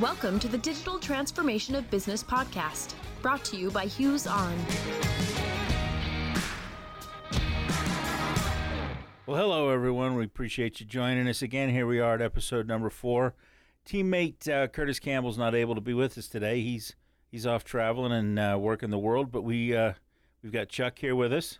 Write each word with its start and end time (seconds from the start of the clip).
Welcome 0.00 0.38
to 0.40 0.48
the 0.48 0.58
Digital 0.58 0.98
Transformation 0.98 1.74
of 1.74 1.90
Business 1.90 2.22
podcast, 2.22 2.92
brought 3.22 3.42
to 3.46 3.56
you 3.56 3.70
by 3.70 3.86
Hughes 3.86 4.26
On. 4.26 4.54
Well, 9.24 9.38
hello, 9.38 9.70
everyone. 9.70 10.14
We 10.14 10.24
appreciate 10.24 10.80
you 10.80 10.86
joining 10.86 11.26
us 11.28 11.40
again. 11.40 11.70
Here 11.70 11.86
we 11.86 11.98
are 11.98 12.16
at 12.16 12.20
episode 12.20 12.68
number 12.68 12.90
four. 12.90 13.36
Teammate 13.86 14.46
uh, 14.50 14.66
Curtis 14.66 15.00
Campbell's 15.00 15.38
not 15.38 15.54
able 15.54 15.74
to 15.74 15.80
be 15.80 15.94
with 15.94 16.18
us 16.18 16.28
today. 16.28 16.60
He's 16.60 16.94
he's 17.30 17.46
off 17.46 17.64
traveling 17.64 18.12
and 18.12 18.38
uh, 18.38 18.58
working 18.60 18.90
the 18.90 18.98
world, 18.98 19.32
but 19.32 19.44
we 19.44 19.74
uh, 19.74 19.94
we've 20.42 20.52
got 20.52 20.68
Chuck 20.68 20.98
here 20.98 21.16
with 21.16 21.32
us. 21.32 21.58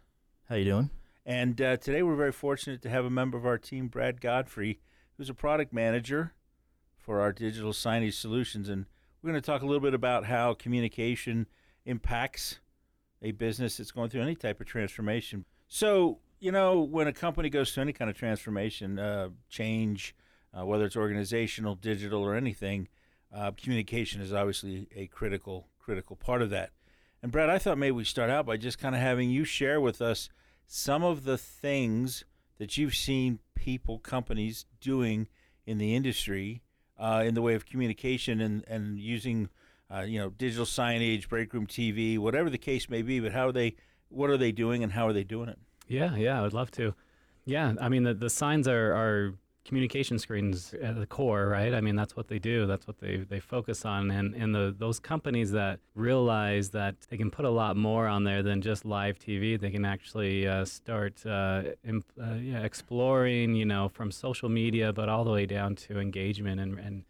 How 0.50 0.57
you 0.57 0.66
doing? 0.66 0.90
And 1.25 1.58
uh, 1.62 1.79
today 1.79 2.03
we're 2.03 2.16
very 2.16 2.32
fortunate 2.32 2.82
to 2.82 2.90
have 2.90 3.07
a 3.07 3.11
member 3.11 3.39
of 3.39 3.46
our 3.46 3.57
team, 3.57 3.89
Brad 3.89 4.21
Godfrey, 4.21 4.79
who's 5.16 5.30
a 5.30 5.34
product 5.34 5.72
manager 5.72 6.34
for 7.06 7.20
our 7.20 7.32
digital 7.32 7.72
signage 7.72 8.14
solutions. 8.14 8.68
And 8.68 8.84
we're 9.22 9.30
going 9.30 9.40
to 9.40 9.46
talk 9.46 9.62
a 9.62 9.66
little 9.66 9.80
bit 9.80 9.94
about 9.94 10.26
how 10.26 10.54
communication 10.54 11.46
impacts 11.86 12.58
a 13.22 13.30
business 13.30 13.76
that's 13.76 13.92
going 13.92 14.10
through 14.10 14.22
any 14.22 14.34
type 14.34 14.60
of 14.60 14.66
transformation. 14.66 15.44
So, 15.68 16.18
you 16.40 16.50
know, 16.50 16.80
when 16.80 17.06
a 17.06 17.12
company 17.12 17.48
goes 17.48 17.72
through 17.72 17.82
any 17.82 17.92
kind 17.92 18.10
of 18.10 18.16
transformation, 18.16 18.98
uh, 18.98 19.29
change, 19.48 20.16
uh, 20.52 20.66
whether 20.66 20.84
it's 20.84 20.96
organizational, 20.96 21.76
digital, 21.76 22.22
or 22.22 22.34
anything, 22.34 22.88
uh, 23.32 23.52
communication 23.52 24.20
is 24.20 24.32
obviously 24.32 24.88
a 24.94 25.07
critical, 25.07 25.68
critical 25.79 26.16
part 26.16 26.43
of 26.43 26.50
that. 26.50 26.70
And 27.22 27.30
Brad, 27.30 27.48
I 27.48 27.58
thought 27.58 27.79
maybe 27.79 27.93
we 27.93 28.04
start 28.04 28.30
out 28.30 28.46
by 28.46 28.57
just 28.57 28.79
kind 28.79 28.94
of 28.94 29.00
having 29.00 29.30
you 29.30 29.44
share 29.44 29.80
with 29.80 30.02
us 30.02 30.29
some 30.66 31.04
of 31.04 31.22
the 31.24 31.38
things 31.38 32.24
that 32.58 32.77
you've 32.77 32.96
seen 32.96 33.38
people, 33.54 33.98
companies 34.00 34.66
doing 34.80 35.28
in 35.64 35.78
the 35.78 35.94
industry 35.94 36.62
uh, 36.98 37.22
in 37.25 37.34
the 37.34 37.42
way 37.42 37.55
of 37.55 37.66
communication 37.66 38.41
and, 38.41 38.64
and 38.66 38.98
using 38.98 39.48
uh, 39.94 40.00
you 40.00 40.19
know 40.19 40.30
digital 40.30 40.64
signage, 40.64 41.28
break 41.28 41.53
room 41.53 41.66
TV, 41.66 42.19
whatever 42.19 42.50
the 42.50 42.58
case 42.58 42.88
may 42.88 43.03
be. 43.03 43.20
But 43.20 43.33
how 43.33 43.48
are 43.48 43.53
they? 43.53 43.77
What 44.08 44.30
are 44.30 44.36
they 44.36 44.53
doing, 44.53 44.83
and 44.83 44.92
how 44.92 45.06
are 45.06 45.12
they 45.12 45.25
doing 45.25 45.48
it? 45.48 45.58
Yeah, 45.88 46.16
yeah, 46.16 46.38
I 46.38 46.42
would 46.42 46.53
love 46.55 46.70
to. 46.72 46.94
Yeah, 47.44 47.75
I 47.80 47.88
mean 47.88 48.03
the 48.03 48.14
the 48.14 48.30
signs 48.30 48.66
are 48.66 48.92
are 48.92 49.34
communication 49.67 50.19
screens 50.19 50.75
at 50.81 50.98
the 50.98 51.06
core, 51.06 51.48
right? 51.48 51.75
I 51.75 51.81
mean, 51.81 51.97
that's 51.97 52.17
what 52.17 52.28
they 52.28 52.39
do. 52.39 52.67
That's 52.67 52.86
what 52.86 52.98
they, 53.00 53.17
they 53.17 53.41
focus 53.41 53.84
on. 53.84 54.11
And, 54.11 54.34
and 54.34 54.55
the, 54.55 54.75
those 54.78 55.00
companies 55.00 55.50
that 55.53 55.81
realize 55.95 56.70
that 56.70 56.95
they 57.11 57.17
can 57.17 57.31
put 57.31 57.45
a 57.45 57.50
lot 57.50 57.77
more 57.77 58.06
on 58.06 58.25
there 58.25 58.42
than 58.42 58.62
just 58.62 58.84
live 58.84 59.19
TV, 59.19 59.61
they 59.61 59.70
can 59.70 59.84
actually 59.84 60.47
uh, 60.47 60.64
start 60.64 61.27
uh, 61.27 61.62
imp, 61.84 62.06
uh, 62.20 62.34
yeah, 62.34 62.61
exploring, 62.61 63.55
you 63.55 63.64
know, 63.64 63.89
from 63.89 64.11
social 64.11 64.48
media, 64.48 64.92
but 64.92 65.09
all 65.09 65.25
the 65.25 65.33
way 65.33 65.47
down 65.47 65.75
to 65.75 65.98
engagement 65.98 66.61
and, 66.61 66.78
and 66.78 67.05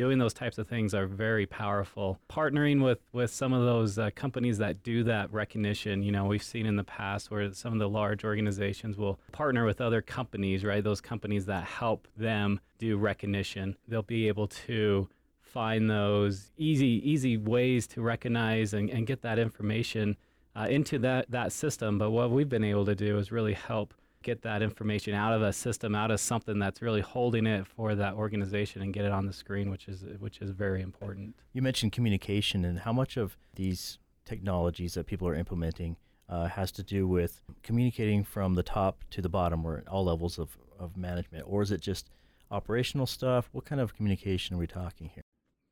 doing 0.00 0.16
those 0.16 0.32
types 0.32 0.56
of 0.56 0.66
things 0.66 0.94
are 0.94 1.06
very 1.06 1.44
powerful. 1.44 2.18
Partnering 2.30 2.82
with 2.82 3.00
with 3.12 3.30
some 3.30 3.52
of 3.52 3.66
those 3.66 3.98
uh, 3.98 4.08
companies 4.14 4.56
that 4.56 4.82
do 4.82 5.04
that 5.04 5.30
recognition, 5.30 6.02
you 6.02 6.10
know, 6.10 6.24
we've 6.24 6.42
seen 6.42 6.64
in 6.64 6.76
the 6.76 6.84
past 6.84 7.30
where 7.30 7.52
some 7.52 7.74
of 7.74 7.78
the 7.78 7.88
large 7.88 8.24
organizations 8.24 8.96
will 8.96 9.20
partner 9.30 9.66
with 9.66 9.78
other 9.78 10.00
companies, 10.00 10.64
right? 10.64 10.82
Those 10.82 11.02
companies 11.02 11.44
that 11.44 11.64
help 11.64 12.08
them 12.16 12.60
do 12.78 12.96
recognition. 12.96 13.76
They'll 13.88 14.02
be 14.02 14.26
able 14.28 14.48
to 14.66 15.10
find 15.42 15.90
those 15.90 16.50
easy 16.56 17.02
easy 17.04 17.36
ways 17.36 17.86
to 17.88 18.00
recognize 18.00 18.72
and, 18.72 18.88
and 18.88 19.06
get 19.06 19.20
that 19.20 19.38
information 19.38 20.16
uh, 20.56 20.66
into 20.70 20.98
that 21.00 21.30
that 21.30 21.52
system. 21.52 21.98
But 21.98 22.10
what 22.10 22.30
we've 22.30 22.48
been 22.48 22.64
able 22.64 22.86
to 22.86 22.94
do 22.94 23.18
is 23.18 23.30
really 23.30 23.52
help 23.52 23.92
get 24.22 24.42
that 24.42 24.62
information 24.62 25.14
out 25.14 25.32
of 25.32 25.42
a 25.42 25.52
system, 25.52 25.94
out 25.94 26.10
of 26.10 26.20
something 26.20 26.58
that's 26.58 26.82
really 26.82 27.00
holding 27.00 27.46
it 27.46 27.66
for 27.66 27.94
that 27.94 28.14
organization 28.14 28.82
and 28.82 28.92
get 28.92 29.04
it 29.04 29.12
on 29.12 29.26
the 29.26 29.32
screen, 29.32 29.70
which 29.70 29.88
is 29.88 30.04
which 30.18 30.40
is 30.40 30.50
very 30.50 30.82
important. 30.82 31.34
You 31.52 31.62
mentioned 31.62 31.92
communication 31.92 32.64
and 32.64 32.80
how 32.80 32.92
much 32.92 33.16
of 33.16 33.36
these 33.54 33.98
technologies 34.24 34.94
that 34.94 35.06
people 35.06 35.26
are 35.26 35.34
implementing 35.34 35.96
uh, 36.28 36.46
has 36.46 36.70
to 36.72 36.82
do 36.82 37.08
with 37.08 37.42
communicating 37.62 38.22
from 38.22 38.54
the 38.54 38.62
top 38.62 39.04
to 39.10 39.22
the 39.22 39.28
bottom 39.28 39.66
or 39.66 39.82
all 39.88 40.04
levels 40.04 40.38
of, 40.38 40.56
of 40.78 40.96
management, 40.96 41.44
or 41.46 41.62
is 41.62 41.72
it 41.72 41.80
just 41.80 42.10
operational 42.50 43.06
stuff? 43.06 43.48
What 43.52 43.64
kind 43.64 43.80
of 43.80 43.94
communication 43.94 44.56
are 44.56 44.58
we 44.58 44.66
talking 44.66 45.10
here? 45.14 45.22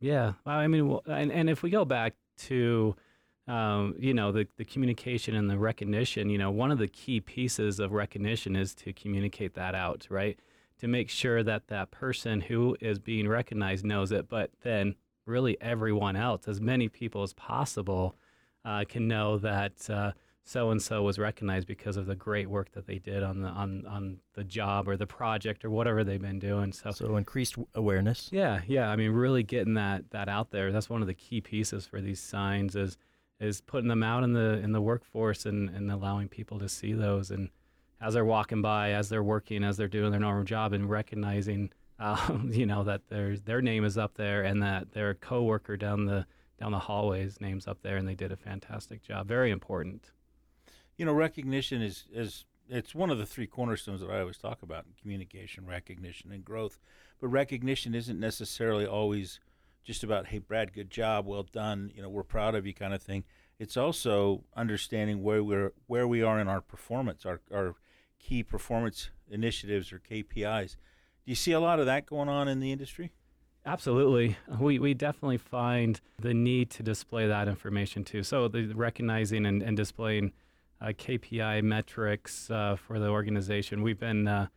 Yeah, 0.00 0.34
well, 0.44 0.56
I 0.56 0.66
mean, 0.66 0.88
well, 0.88 1.02
and, 1.06 1.30
and 1.30 1.50
if 1.50 1.62
we 1.62 1.70
go 1.70 1.84
back 1.84 2.14
to 2.38 2.96
um, 3.48 3.94
you 3.98 4.14
know, 4.14 4.30
the, 4.30 4.46
the 4.56 4.64
communication 4.64 5.34
and 5.34 5.48
the 5.48 5.58
recognition, 5.58 6.28
you 6.28 6.38
know, 6.38 6.50
one 6.50 6.70
of 6.70 6.78
the 6.78 6.88
key 6.88 7.20
pieces 7.20 7.80
of 7.80 7.92
recognition 7.92 8.54
is 8.54 8.74
to 8.76 8.92
communicate 8.92 9.54
that 9.54 9.74
out, 9.74 10.06
right? 10.10 10.38
To 10.80 10.86
make 10.86 11.08
sure 11.08 11.42
that 11.42 11.68
that 11.68 11.90
person 11.90 12.42
who 12.42 12.76
is 12.80 12.98
being 12.98 13.26
recognized 13.26 13.84
knows 13.84 14.12
it, 14.12 14.28
but 14.28 14.50
then 14.62 14.94
really 15.26 15.56
everyone 15.60 16.14
else, 16.14 16.46
as 16.46 16.60
many 16.60 16.88
people 16.88 17.22
as 17.22 17.32
possible, 17.32 18.14
uh, 18.64 18.84
can 18.86 19.08
know 19.08 19.38
that 19.38 19.88
so 20.48 20.70
and 20.70 20.80
so 20.80 21.02
was 21.02 21.18
recognized 21.18 21.66
because 21.66 21.98
of 21.98 22.06
the 22.06 22.14
great 22.14 22.48
work 22.48 22.72
that 22.72 22.86
they 22.86 22.98
did 22.98 23.22
on 23.22 23.42
the 23.42 23.48
on 23.48 23.84
on 23.86 24.16
the 24.32 24.44
job 24.44 24.88
or 24.88 24.96
the 24.96 25.06
project 25.06 25.62
or 25.62 25.68
whatever 25.68 26.02
they've 26.02 26.22
been 26.22 26.38
doing. 26.38 26.72
So, 26.72 26.90
so 26.90 27.16
increased 27.16 27.56
awareness. 27.74 28.30
Yeah, 28.32 28.62
yeah. 28.66 28.88
I 28.88 28.96
mean, 28.96 29.10
really 29.10 29.42
getting 29.42 29.74
that 29.74 30.10
that 30.10 30.28
out 30.30 30.50
there. 30.50 30.72
That's 30.72 30.88
one 30.88 31.02
of 31.02 31.06
the 31.06 31.12
key 31.14 31.42
pieces 31.42 31.84
for 31.84 32.00
these 32.00 32.18
signs 32.18 32.76
is 32.76 32.96
is 33.40 33.60
putting 33.60 33.88
them 33.88 34.02
out 34.02 34.24
in 34.24 34.32
the 34.32 34.58
in 34.58 34.72
the 34.72 34.80
workforce 34.80 35.46
and, 35.46 35.70
and 35.70 35.90
allowing 35.90 36.28
people 36.28 36.58
to 36.58 36.68
see 36.68 36.92
those 36.92 37.30
and 37.30 37.50
as 38.00 38.14
they're 38.14 38.24
walking 38.24 38.62
by, 38.62 38.92
as 38.92 39.08
they're 39.08 39.22
working, 39.22 39.64
as 39.64 39.76
they're 39.76 39.88
doing 39.88 40.10
their 40.10 40.20
normal 40.20 40.44
job, 40.44 40.72
and 40.72 40.88
recognizing, 40.88 41.70
um, 41.98 42.50
you 42.52 42.66
know, 42.66 42.84
that 42.84 43.08
their 43.08 43.36
their 43.36 43.60
name 43.60 43.84
is 43.84 43.98
up 43.98 44.14
there 44.14 44.42
and 44.42 44.62
that 44.62 44.92
their 44.92 45.14
coworker 45.14 45.76
down 45.76 46.06
the 46.06 46.26
down 46.60 46.72
the 46.72 46.78
hallway's 46.78 47.40
name's 47.40 47.66
up 47.66 47.82
there, 47.82 47.96
and 47.96 48.06
they 48.06 48.14
did 48.14 48.32
a 48.32 48.36
fantastic 48.36 49.02
job. 49.02 49.26
Very 49.26 49.50
important. 49.50 50.10
You 50.96 51.04
know, 51.04 51.12
recognition 51.12 51.82
is 51.82 52.04
is 52.12 52.44
it's 52.68 52.94
one 52.94 53.10
of 53.10 53.18
the 53.18 53.26
three 53.26 53.46
cornerstones 53.46 54.00
that 54.00 54.10
I 54.10 54.20
always 54.20 54.38
talk 54.38 54.62
about: 54.62 54.84
communication, 55.00 55.66
recognition, 55.66 56.30
and 56.32 56.44
growth. 56.44 56.78
But 57.20 57.28
recognition 57.28 57.96
isn't 57.96 58.20
necessarily 58.20 58.86
always 58.86 59.40
just 59.88 60.04
about 60.04 60.26
hey 60.26 60.38
Brad, 60.38 60.74
good 60.74 60.90
job, 60.90 61.24
well 61.26 61.44
done, 61.50 61.90
you 61.96 62.02
know, 62.02 62.10
we're 62.10 62.22
proud 62.22 62.54
of 62.54 62.66
you 62.66 62.74
kind 62.74 62.92
of 62.92 63.00
thing. 63.00 63.24
It's 63.58 63.74
also 63.74 64.44
understanding 64.54 65.22
where 65.22 65.42
we're 65.42 65.72
where 65.86 66.06
we 66.06 66.22
are 66.22 66.38
in 66.38 66.46
our 66.46 66.60
performance, 66.60 67.24
our 67.24 67.40
our 67.50 67.74
key 68.18 68.42
performance 68.42 69.08
initiatives 69.30 69.90
or 69.90 69.98
KPIs. 69.98 70.72
Do 70.72 71.30
you 71.30 71.34
see 71.34 71.52
a 71.52 71.60
lot 71.60 71.80
of 71.80 71.86
that 71.86 72.04
going 72.04 72.28
on 72.28 72.48
in 72.48 72.60
the 72.60 72.70
industry? 72.70 73.12
Absolutely. 73.64 74.36
We, 74.60 74.78
we 74.78 74.92
definitely 74.92 75.38
find 75.38 75.98
the 76.20 76.34
need 76.34 76.68
to 76.72 76.82
display 76.82 77.26
that 77.26 77.48
information 77.48 78.04
too. 78.04 78.22
So, 78.22 78.46
the 78.46 78.72
recognizing 78.74 79.46
and, 79.46 79.62
and 79.62 79.74
displaying 79.74 80.32
uh, 80.82 80.88
KPI 80.88 81.62
metrics 81.62 82.50
uh, 82.50 82.76
for 82.76 82.98
the 82.98 83.08
organization. 83.08 83.82
We've 83.82 83.98
been 83.98 84.28
uh, 84.28 84.48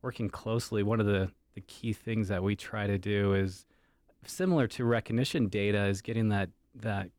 working 0.00 0.30
closely. 0.30 0.82
One 0.82 0.98
of 0.98 1.06
the, 1.06 1.30
the 1.54 1.60
key 1.60 1.92
things 1.92 2.28
that 2.28 2.42
we 2.42 2.56
try 2.56 2.86
to 2.86 2.98
do 2.98 3.34
is 3.34 3.66
similar 4.24 4.66
to 4.66 4.84
recognition 4.84 5.48
data 5.48 5.84
is 5.86 6.02
getting 6.02 6.28
that 6.28 6.50
that 6.74 7.10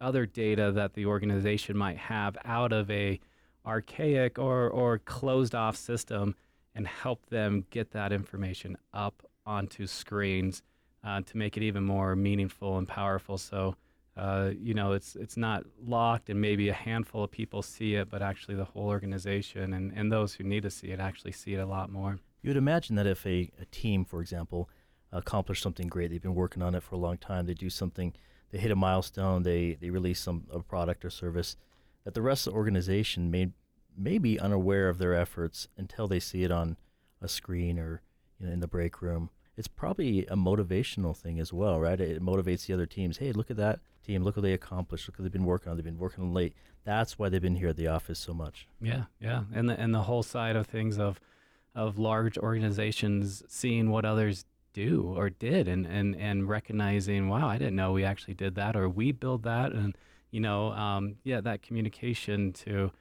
other 0.00 0.26
data 0.26 0.72
that 0.72 0.94
the 0.94 1.06
organization 1.06 1.76
might 1.76 1.96
have 1.96 2.36
out 2.44 2.72
of 2.72 2.90
a 2.90 3.18
archaic 3.64 4.38
or, 4.38 4.68
or 4.68 4.98
closed 4.98 5.54
off 5.54 5.76
system 5.76 6.34
and 6.74 6.86
help 6.86 7.26
them 7.26 7.64
get 7.70 7.90
that 7.90 8.12
information 8.12 8.76
up 8.92 9.26
onto 9.44 9.86
screens 9.86 10.62
uh, 11.02 11.20
to 11.22 11.36
make 11.36 11.56
it 11.56 11.62
even 11.62 11.82
more 11.82 12.14
meaningful 12.14 12.78
and 12.78 12.86
powerful. 12.86 13.38
So, 13.38 13.76
uh, 14.16 14.50
you 14.58 14.74
know, 14.74 14.92
it's 14.92 15.16
it's 15.16 15.36
not 15.36 15.64
locked 15.82 16.30
and 16.30 16.40
maybe 16.40 16.68
a 16.68 16.74
handful 16.74 17.24
of 17.24 17.30
people 17.30 17.62
see 17.62 17.94
it, 17.94 18.10
but 18.10 18.22
actually 18.22 18.56
the 18.56 18.64
whole 18.64 18.86
organization 18.86 19.72
and, 19.72 19.92
and 19.94 20.12
those 20.12 20.34
who 20.34 20.44
need 20.44 20.62
to 20.62 20.70
see 20.70 20.88
it 20.88 21.00
actually 21.00 21.32
see 21.32 21.54
it 21.54 21.58
a 21.58 21.66
lot 21.66 21.90
more. 21.90 22.18
You 22.42 22.50
would 22.50 22.56
imagine 22.56 22.96
that 22.96 23.06
if 23.06 23.26
a, 23.26 23.50
a 23.60 23.64
team, 23.66 24.04
for 24.04 24.20
example, 24.20 24.68
accomplish 25.12 25.62
something 25.62 25.88
great. 25.88 26.10
They've 26.10 26.22
been 26.22 26.34
working 26.34 26.62
on 26.62 26.74
it 26.74 26.82
for 26.82 26.94
a 26.94 26.98
long 26.98 27.18
time. 27.18 27.46
They 27.46 27.54
do 27.54 27.70
something, 27.70 28.12
they 28.50 28.58
hit 28.58 28.70
a 28.70 28.76
milestone, 28.76 29.42
they, 29.42 29.76
they 29.80 29.90
release 29.90 30.20
some 30.20 30.44
a 30.52 30.60
product 30.60 31.04
or 31.04 31.10
service 31.10 31.56
that 32.04 32.14
the 32.14 32.22
rest 32.22 32.46
of 32.46 32.52
the 32.52 32.58
organization 32.58 33.30
may, 33.30 33.50
may 33.96 34.18
be 34.18 34.38
unaware 34.38 34.88
of 34.88 34.98
their 34.98 35.14
efforts 35.14 35.68
until 35.76 36.06
they 36.06 36.20
see 36.20 36.44
it 36.44 36.52
on 36.52 36.76
a 37.20 37.28
screen 37.28 37.78
or 37.78 38.02
you 38.38 38.46
know, 38.46 38.52
in 38.52 38.60
the 38.60 38.68
break 38.68 39.02
room. 39.02 39.30
It's 39.56 39.68
probably 39.68 40.26
a 40.26 40.36
motivational 40.36 41.16
thing 41.16 41.40
as 41.40 41.52
well, 41.52 41.80
right? 41.80 41.98
It 41.98 42.22
motivates 42.22 42.66
the 42.66 42.74
other 42.74 42.84
teams. 42.84 43.18
Hey, 43.18 43.32
look 43.32 43.50
at 43.50 43.56
that 43.56 43.80
team. 44.04 44.22
Look 44.22 44.36
what 44.36 44.42
they 44.42 44.52
accomplished. 44.52 45.08
Look 45.08 45.18
what 45.18 45.24
they've 45.24 45.32
been 45.32 45.46
working 45.46 45.70
on. 45.70 45.76
They've 45.76 45.84
been 45.84 45.98
working 45.98 46.32
late. 46.32 46.54
That's 46.84 47.18
why 47.18 47.30
they've 47.30 47.40
been 47.40 47.56
here 47.56 47.70
at 47.70 47.76
the 47.76 47.88
office 47.88 48.18
so 48.18 48.34
much. 48.34 48.68
Yeah, 48.80 49.04
yeah, 49.18 49.44
and 49.52 49.68
the 49.68 49.80
and 49.80 49.94
the 49.94 50.02
whole 50.02 50.22
side 50.22 50.56
of 50.56 50.66
things 50.66 50.98
of 50.98 51.20
of 51.74 51.98
large 51.98 52.38
organizations 52.38 53.42
seeing 53.48 53.90
what 53.90 54.04
others 54.04 54.44
do 54.76 55.14
or 55.16 55.30
did 55.30 55.66
and, 55.68 55.86
and, 55.86 56.14
and 56.16 56.48
recognizing, 56.48 57.28
wow, 57.28 57.48
I 57.48 57.56
didn't 57.56 57.76
know 57.76 57.92
we 57.92 58.04
actually 58.04 58.34
did 58.34 58.54
that 58.56 58.76
or 58.76 58.88
we 58.88 59.10
build 59.10 59.42
that. 59.44 59.72
And, 59.72 59.96
you 60.30 60.40
know, 60.40 60.72
um, 60.72 61.16
yeah, 61.24 61.40
that 61.40 61.62
communication 61.62 62.52
to, 62.64 62.92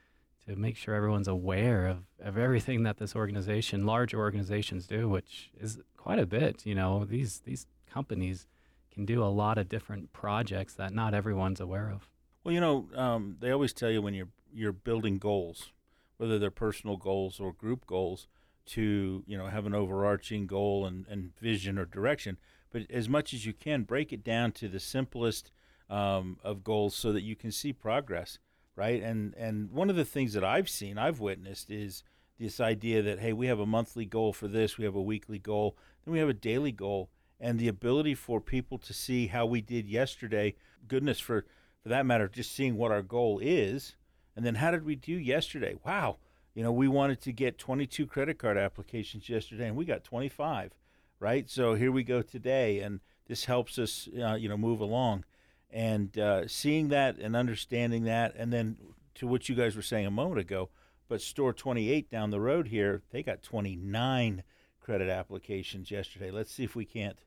to 0.47 0.55
make 0.55 0.77
sure 0.77 0.95
everyone's 0.95 1.27
aware 1.27 1.85
of, 1.87 1.97
of 2.21 2.37
everything 2.37 2.83
that 2.83 2.97
this 2.97 3.15
organization, 3.15 3.85
large 3.85 4.13
organizations 4.13 4.87
do, 4.87 5.09
which 5.09 5.51
is 5.59 5.79
quite 5.97 6.19
a 6.19 6.25
bit. 6.25 6.65
You 6.65 6.75
know, 6.75 7.03
these, 7.03 7.41
these 7.41 7.67
companies 7.91 8.47
can 8.89 9.05
do 9.05 9.21
a 9.21 9.25
lot 9.25 9.57
of 9.57 9.67
different 9.67 10.13
projects 10.13 10.73
that 10.75 10.93
not 10.93 11.13
everyone's 11.13 11.59
aware 11.59 11.91
of. 11.93 12.09
Well, 12.43 12.53
you 12.53 12.61
know, 12.61 12.87
um, 12.95 13.35
they 13.41 13.51
always 13.51 13.73
tell 13.73 13.91
you 13.91 14.01
when 14.01 14.13
you're 14.13 14.29
you're 14.53 14.71
building 14.71 15.17
goals, 15.17 15.73
whether 16.15 16.39
they're 16.39 16.49
personal 16.49 16.95
goals 16.95 17.41
or 17.41 17.51
group 17.51 17.85
goals, 17.85 18.29
to 18.65 19.23
you 19.27 19.37
know 19.37 19.47
have 19.47 19.65
an 19.65 19.75
overarching 19.75 20.47
goal 20.47 20.85
and, 20.85 21.05
and 21.07 21.35
vision 21.39 21.77
or 21.77 21.85
direction. 21.85 22.37
But 22.71 22.89
as 22.89 23.07
much 23.07 23.33
as 23.33 23.45
you 23.45 23.53
can, 23.53 23.83
break 23.83 24.11
it 24.11 24.23
down 24.23 24.51
to 24.53 24.67
the 24.67 24.79
simplest 24.79 25.51
um, 25.89 26.37
of 26.43 26.63
goals 26.63 26.95
so 26.95 27.13
that 27.13 27.21
you 27.21 27.35
can 27.35 27.51
see 27.51 27.73
progress, 27.73 28.39
right? 28.75 29.01
And 29.01 29.33
and 29.35 29.71
one 29.71 29.89
of 29.89 29.95
the 29.95 30.05
things 30.05 30.33
that 30.33 30.43
I've 30.43 30.69
seen, 30.69 30.97
I've 30.97 31.19
witnessed, 31.19 31.69
is 31.69 32.03
this 32.39 32.59
idea 32.59 33.01
that 33.01 33.19
hey, 33.19 33.33
we 33.33 33.47
have 33.47 33.59
a 33.59 33.65
monthly 33.65 34.05
goal 34.05 34.33
for 34.33 34.47
this, 34.47 34.77
we 34.77 34.85
have 34.85 34.95
a 34.95 35.01
weekly 35.01 35.39
goal, 35.39 35.77
then 36.03 36.11
we 36.11 36.19
have 36.19 36.29
a 36.29 36.33
daily 36.33 36.71
goal, 36.71 37.09
and 37.39 37.59
the 37.59 37.67
ability 37.67 38.15
for 38.15 38.41
people 38.41 38.77
to 38.79 38.93
see 38.93 39.27
how 39.27 39.45
we 39.45 39.61
did 39.61 39.87
yesterday. 39.87 40.55
Goodness, 40.87 41.19
for 41.19 41.45
for 41.81 41.89
that 41.89 42.05
matter, 42.05 42.27
just 42.27 42.53
seeing 42.53 42.77
what 42.77 42.91
our 42.91 43.03
goal 43.03 43.39
is, 43.41 43.95
and 44.35 44.45
then 44.45 44.55
how 44.55 44.71
did 44.71 44.83
we 44.83 44.95
do 44.95 45.13
yesterday? 45.13 45.75
Wow, 45.85 46.17
you 46.55 46.63
know, 46.63 46.71
we 46.71 46.87
wanted 46.87 47.21
to 47.21 47.31
get 47.31 47.57
22 47.57 48.07
credit 48.07 48.39
card 48.39 48.57
applications 48.57 49.29
yesterday, 49.29 49.67
and 49.67 49.75
we 49.75 49.85
got 49.85 50.03
25, 50.03 50.71
right? 51.19 51.49
So 51.49 51.75
here 51.75 51.91
we 51.91 52.03
go 52.03 52.21
today, 52.21 52.79
and 52.79 53.01
this 53.27 53.45
helps 53.45 53.77
us, 53.77 54.07
uh, 54.17 54.35
you 54.35 54.47
know, 54.47 54.57
move 54.57 54.79
along. 54.79 55.25
And 55.69 56.17
uh, 56.17 56.47
seeing 56.47 56.87
that 56.89 57.17
and 57.17 57.35
understanding 57.35 58.05
that, 58.05 58.33
and 58.37 58.53
then 58.53 58.77
to 59.15 59.27
what 59.27 59.49
you 59.49 59.55
guys 59.55 59.75
were 59.75 59.81
saying 59.81 60.05
a 60.05 60.11
moment 60.11 60.39
ago, 60.39 60.69
but 61.09 61.21
store 61.21 61.51
28 61.51 62.09
down 62.09 62.31
the 62.31 62.39
road 62.39 62.69
here, 62.69 63.01
they 63.11 63.21
got 63.21 63.43
29 63.43 64.43
credit 64.79 65.09
applications 65.09 65.91
yesterday. 65.91 66.31
Let's 66.31 66.51
see 66.51 66.63
if 66.63 66.75
we 66.75 66.85
can't 66.85 67.19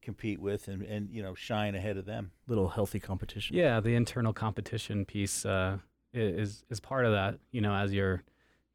compete 0.00 0.40
with 0.40 0.68
and, 0.68 0.82
and 0.82 1.10
you 1.10 1.22
know 1.22 1.34
shine 1.34 1.74
ahead 1.74 1.96
of 1.96 2.06
them. 2.06 2.30
Little 2.46 2.68
healthy 2.68 3.00
competition. 3.00 3.56
Yeah, 3.56 3.80
the 3.80 3.94
internal 3.94 4.32
competition 4.32 5.04
piece 5.04 5.44
uh, 5.44 5.78
is 6.14 6.64
is 6.70 6.80
part 6.80 7.04
of 7.04 7.12
that. 7.12 7.38
You 7.50 7.60
know, 7.60 7.74
as 7.74 7.92
you're 7.92 8.22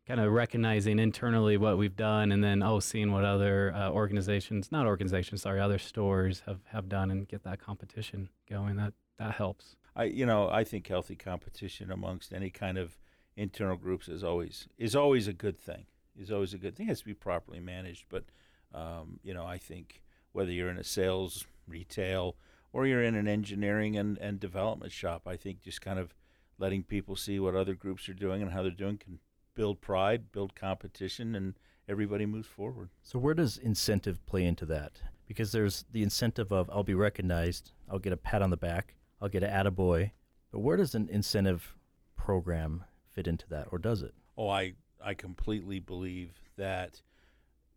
kind 0.06 0.20
of 0.20 0.32
recognizing 0.32 1.00
internally 1.00 1.58
what 1.58 1.78
we've 1.78 1.96
done, 1.96 2.32
and 2.32 2.44
then 2.44 2.62
oh, 2.62 2.80
seeing 2.80 3.12
what 3.12 3.24
other 3.24 3.74
uh, 3.74 3.90
organizations, 3.90 4.72
not 4.72 4.86
organizations, 4.86 5.42
sorry, 5.42 5.60
other 5.60 5.80
stores 5.80 6.44
have 6.46 6.60
have 6.72 6.90
done, 6.90 7.12
and 7.12 7.28
get 7.28 7.44
that 7.44 7.60
competition 7.60 8.30
going. 8.50 8.76
That 8.76 8.94
that 9.18 9.36
helps. 9.36 9.76
I 9.96 10.06
you 10.06 10.26
know 10.26 10.50
I 10.50 10.64
think 10.64 10.88
healthy 10.88 11.16
competition 11.16 11.92
amongst 11.92 12.34
any 12.34 12.50
kind 12.50 12.78
of 12.78 12.98
internal 13.36 13.78
groups 13.78 14.08
is 14.08 14.24
always 14.24 14.68
is 14.78 14.96
always 14.96 15.28
a 15.28 15.34
good 15.34 15.60
thing. 15.60 15.86
Is 16.20 16.32
always 16.32 16.54
a 16.54 16.58
good 16.58 16.76
thing. 16.76 16.88
It 16.88 16.90
has 16.90 17.00
to 17.00 17.06
be 17.06 17.14
properly 17.14 17.60
managed, 17.60 18.06
but 18.10 18.26
um, 18.74 19.20
you 19.24 19.34
know 19.34 19.46
I 19.46 19.58
think 19.58 20.02
whether 20.32 20.52
you're 20.52 20.70
in 20.70 20.78
a 20.78 20.84
sales, 20.84 21.46
retail, 21.68 22.36
or 22.74 22.88
you're 22.88 23.04
in 23.04 23.16
an 23.16 23.28
engineering 23.28 23.96
and, 23.96 24.18
and 24.18 24.40
development 24.40 24.92
shop, 24.92 25.28
I 25.28 25.38
think 25.38 25.62
just 25.62 25.80
kind 25.80 26.00
of 26.00 26.14
letting 26.58 26.84
people 26.84 27.16
see 27.16 27.40
what 27.40 27.56
other 27.56 27.76
groups 27.76 28.10
are 28.10 28.14
doing 28.14 28.42
and 28.42 28.52
how 28.52 28.64
they're 28.64 28.72
doing 28.72 28.98
can 28.98 29.20
build 29.56 29.82
pride, 29.82 30.32
build 30.32 30.56
competition, 30.56 31.36
and 31.36 31.54
everybody 31.88 32.26
moves 32.26 32.48
forward. 32.48 32.90
So 33.02 33.20
where 33.20 33.34
does 33.34 33.58
incentive 33.58 34.26
play 34.26 34.46
into 34.46 34.66
that? 34.68 35.02
Because 35.28 35.52
there's 35.52 35.86
the 35.92 36.04
incentive 36.04 36.52
of 36.52 36.70
I'll 36.70 36.84
be 36.84 36.94
recognized, 36.94 37.72
I'll 37.90 38.00
get 38.00 38.14
a 38.14 38.18
pat 38.18 38.42
on 38.42 38.50
the 38.50 38.58
back, 38.58 38.96
I'll 39.22 39.30
get 39.30 39.44
an 39.44 39.52
attaboy. 39.52 40.12
But 40.52 40.60
where 40.60 40.78
does 40.78 40.94
an 40.94 41.10
incentive 41.10 41.76
program 42.16 42.84
fit 43.12 43.28
into 43.28 43.48
that, 43.50 43.68
or 43.72 43.80
does 43.80 44.02
it? 44.02 44.14
Oh, 44.38 44.50
I, 44.50 44.74
I 45.04 45.14
completely 45.14 45.80
believe 45.80 46.32
that 46.58 47.02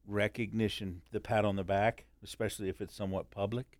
recognition, 0.06 1.02
the 1.10 1.20
pat 1.20 1.44
on 1.44 1.56
the 1.56 1.64
back, 1.64 2.04
especially 2.22 2.68
if 2.68 2.80
it's 2.80 2.94
somewhat 2.94 3.30
public, 3.30 3.78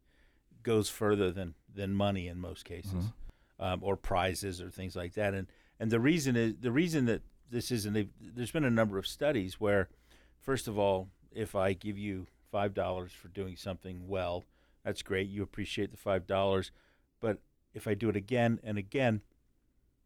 goes 0.63 0.89
further 0.89 1.31
than, 1.31 1.55
than 1.73 1.95
money 1.95 2.27
in 2.29 2.41
most 2.41 2.65
cases, 2.65 2.93
mm-hmm. 2.93 3.65
um, 3.65 3.81
or 3.83 3.97
prizes 3.97 4.61
or 4.61 4.71
things 4.71 4.97
like 4.97 5.15
that. 5.15 5.35
And 5.35 5.47
and 5.79 5.91
the 5.91 6.01
reason 6.01 6.37
is 6.37 6.55
the 6.61 6.73
reason 6.73 7.05
that 7.07 7.23
this 7.51 7.71
isn't. 7.71 8.11
There's 8.21 8.51
been 8.51 8.65
a 8.65 8.71
number 8.71 8.99
of 8.99 9.07
studies 9.07 9.61
where, 9.61 9.89
first 10.41 10.69
of 10.69 10.79
all, 10.79 11.09
if 11.33 11.55
I 11.55 11.73
give 11.73 11.99
you 11.99 12.27
five 12.51 12.75
dollars 12.75 13.13
for 13.13 13.29
doing 13.29 13.57
something 13.57 14.09
well, 14.09 14.45
that's 14.85 15.03
great. 15.03 15.29
You 15.29 15.43
appreciate 15.43 15.91
the 15.91 15.97
five 15.97 16.27
dollars, 16.27 16.71
but 17.21 17.39
if 17.75 17.87
I 17.87 17.95
do 17.95 18.09
it 18.09 18.17
again 18.17 18.59
and 18.63 18.79
again, 18.79 19.21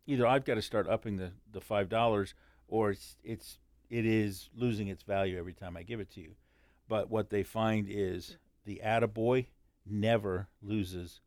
either 0.06 0.26
I've 0.26 0.44
got 0.44 0.54
to 0.54 0.62
start 0.62 0.88
upping 0.88 1.16
the, 1.16 1.32
the 1.52 1.60
five 1.60 1.88
dollars, 1.88 2.34
or 2.68 2.90
it's 2.90 3.16
it's 3.22 3.58
it 3.88 4.06
is 4.06 4.50
losing 4.54 4.88
its 4.88 5.02
value 5.02 5.38
every 5.38 5.54
time 5.54 5.76
I 5.76 5.82
give 5.82 6.00
it 6.00 6.10
to 6.12 6.20
you. 6.20 6.34
But 6.88 7.10
what 7.10 7.30
they 7.30 7.42
find 7.42 7.86
is 7.88 8.36
the 8.64 8.80
attaboy 8.84 9.46
never 9.86 10.48
loses 10.62 11.20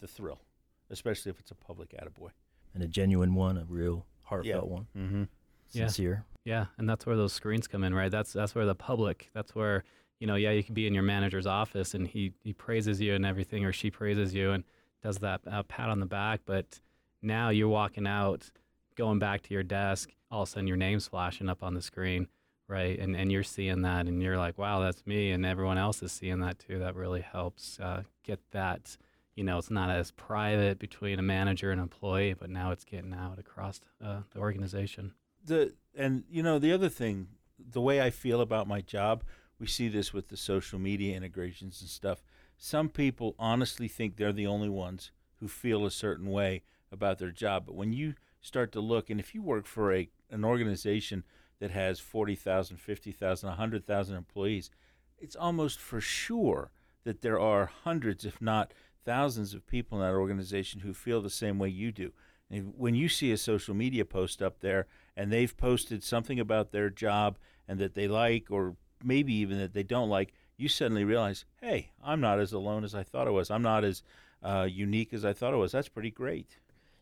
the 0.00 0.06
thrill, 0.06 0.40
especially 0.88 1.30
if 1.30 1.40
it's 1.40 1.50
a 1.50 1.54
public 1.54 1.90
attaboy. 1.90 2.30
And 2.72 2.82
a 2.82 2.88
genuine 2.88 3.34
one, 3.34 3.58
a 3.58 3.64
real 3.64 4.06
heartfelt 4.30 4.64
yeah. 4.64 4.74
one. 4.76 4.86
Mm-hmm. 4.96 5.22
Sincere. 5.68 6.24
Yeah. 6.44 6.52
yeah, 6.52 6.66
and 6.78 6.88
that's 6.88 7.04
where 7.06 7.16
those 7.16 7.32
screens 7.32 7.68
come 7.68 7.84
in, 7.84 7.94
right? 7.94 8.10
That's 8.10 8.32
that's 8.32 8.54
where 8.54 8.66
the 8.66 8.74
public, 8.74 9.28
that's 9.34 9.54
where, 9.54 9.84
you 10.18 10.26
know, 10.26 10.36
yeah, 10.36 10.50
you 10.50 10.64
can 10.64 10.74
be 10.74 10.86
in 10.86 10.94
your 10.94 11.02
manager's 11.02 11.46
office 11.46 11.94
and 11.94 12.08
he, 12.08 12.32
he 12.42 12.52
praises 12.52 13.00
you 13.00 13.14
and 13.14 13.26
everything, 13.26 13.64
or 13.64 13.72
she 13.72 13.90
praises 13.90 14.34
you 14.34 14.52
and 14.52 14.64
does 15.02 15.18
that 15.18 15.40
uh, 15.46 15.62
pat 15.64 15.88
on 15.88 16.00
the 16.00 16.06
back. 16.06 16.40
But 16.46 16.80
now 17.22 17.50
you're 17.50 17.68
walking 17.68 18.06
out, 18.06 18.50
going 18.96 19.18
back 19.18 19.42
to 19.42 19.54
your 19.54 19.62
desk, 19.62 20.10
all 20.30 20.42
of 20.42 20.48
a 20.48 20.50
sudden 20.50 20.66
your 20.66 20.76
name's 20.76 21.06
flashing 21.08 21.48
up 21.48 21.62
on 21.62 21.74
the 21.74 21.82
screen, 21.82 22.28
right? 22.68 22.98
And 22.98 23.14
and 23.16 23.30
you're 23.30 23.42
seeing 23.56 23.82
that, 23.82 24.06
and 24.08 24.22
you're 24.22 24.38
like, 24.38 24.58
wow, 24.58 24.80
that's 24.80 25.06
me, 25.06 25.30
and 25.32 25.46
everyone 25.46 25.78
else 25.78 26.02
is 26.02 26.12
seeing 26.12 26.40
that 26.40 26.58
too. 26.58 26.78
That 26.78 26.96
really 26.96 27.22
helps 27.22 27.78
uh, 27.80 28.02
get 28.24 28.40
that. 28.50 28.96
You 29.40 29.46
know, 29.46 29.56
it's 29.56 29.70
not 29.70 29.88
as 29.88 30.10
private 30.10 30.78
between 30.78 31.18
a 31.18 31.22
manager 31.22 31.70
and 31.70 31.80
employee, 31.80 32.34
but 32.34 32.50
now 32.50 32.72
it's 32.72 32.84
getting 32.84 33.14
out 33.14 33.38
across 33.38 33.80
uh, 34.04 34.20
the 34.34 34.38
organization. 34.38 35.14
The 35.42 35.72
and 35.96 36.24
you 36.28 36.42
know 36.42 36.58
the 36.58 36.74
other 36.74 36.90
thing, 36.90 37.28
the 37.58 37.80
way 37.80 38.02
I 38.02 38.10
feel 38.10 38.42
about 38.42 38.68
my 38.68 38.82
job, 38.82 39.24
we 39.58 39.66
see 39.66 39.88
this 39.88 40.12
with 40.12 40.28
the 40.28 40.36
social 40.36 40.78
media 40.78 41.16
integrations 41.16 41.80
and 41.80 41.88
stuff. 41.88 42.22
Some 42.58 42.90
people 42.90 43.34
honestly 43.38 43.88
think 43.88 44.18
they're 44.18 44.30
the 44.30 44.46
only 44.46 44.68
ones 44.68 45.10
who 45.36 45.48
feel 45.48 45.86
a 45.86 45.90
certain 45.90 46.30
way 46.30 46.62
about 46.92 47.16
their 47.16 47.30
job, 47.30 47.64
but 47.64 47.74
when 47.74 47.94
you 47.94 48.16
start 48.42 48.72
to 48.72 48.80
look, 48.80 49.08
and 49.08 49.18
if 49.18 49.34
you 49.34 49.40
work 49.40 49.64
for 49.64 49.90
a 49.94 50.10
an 50.28 50.44
organization 50.44 51.24
that 51.60 51.70
has 51.70 51.98
40,000, 51.98 52.76
50,000, 52.76 53.48
100,000 53.48 54.16
employees, 54.16 54.70
it's 55.18 55.34
almost 55.34 55.78
for 55.78 56.02
sure 56.02 56.72
that 57.04 57.22
there 57.22 57.40
are 57.40 57.70
hundreds, 57.84 58.26
if 58.26 58.42
not 58.42 58.74
thousands, 59.04 59.54
of 59.54 59.66
people 59.66 59.98
in 59.98 60.04
that 60.04 60.16
organization 60.16 60.80
who 60.80 60.94
feel 60.94 61.20
the 61.20 61.30
same 61.30 61.58
way 61.58 61.68
you 61.68 61.92
do. 61.92 62.12
And 62.50 62.74
when 62.76 62.94
you 62.94 63.08
see 63.08 63.30
a 63.32 63.36
social 63.36 63.74
media 63.74 64.04
post 64.04 64.42
up 64.42 64.60
there 64.60 64.86
and 65.16 65.32
they've 65.32 65.56
posted 65.56 66.02
something 66.02 66.40
about 66.40 66.72
their 66.72 66.90
job 66.90 67.38
and 67.68 67.78
that 67.78 67.94
they 67.94 68.08
like, 68.08 68.46
or 68.50 68.76
maybe 69.04 69.32
even 69.34 69.58
that 69.58 69.72
they 69.72 69.82
don't 69.82 70.08
like, 70.08 70.32
you 70.56 70.68
suddenly 70.68 71.04
realize, 71.04 71.44
hey, 71.60 71.92
I'm 72.02 72.20
not 72.20 72.40
as 72.40 72.52
alone 72.52 72.84
as 72.84 72.94
I 72.94 73.02
thought 73.02 73.28
I 73.28 73.30
was. 73.30 73.50
I'm 73.50 73.62
not 73.62 73.84
as 73.84 74.02
uh, 74.42 74.66
unique 74.70 75.14
as 75.14 75.24
I 75.24 75.32
thought 75.32 75.54
I 75.54 75.58
was. 75.58 75.72
That's 75.72 75.88
pretty 75.88 76.10
great 76.10 76.58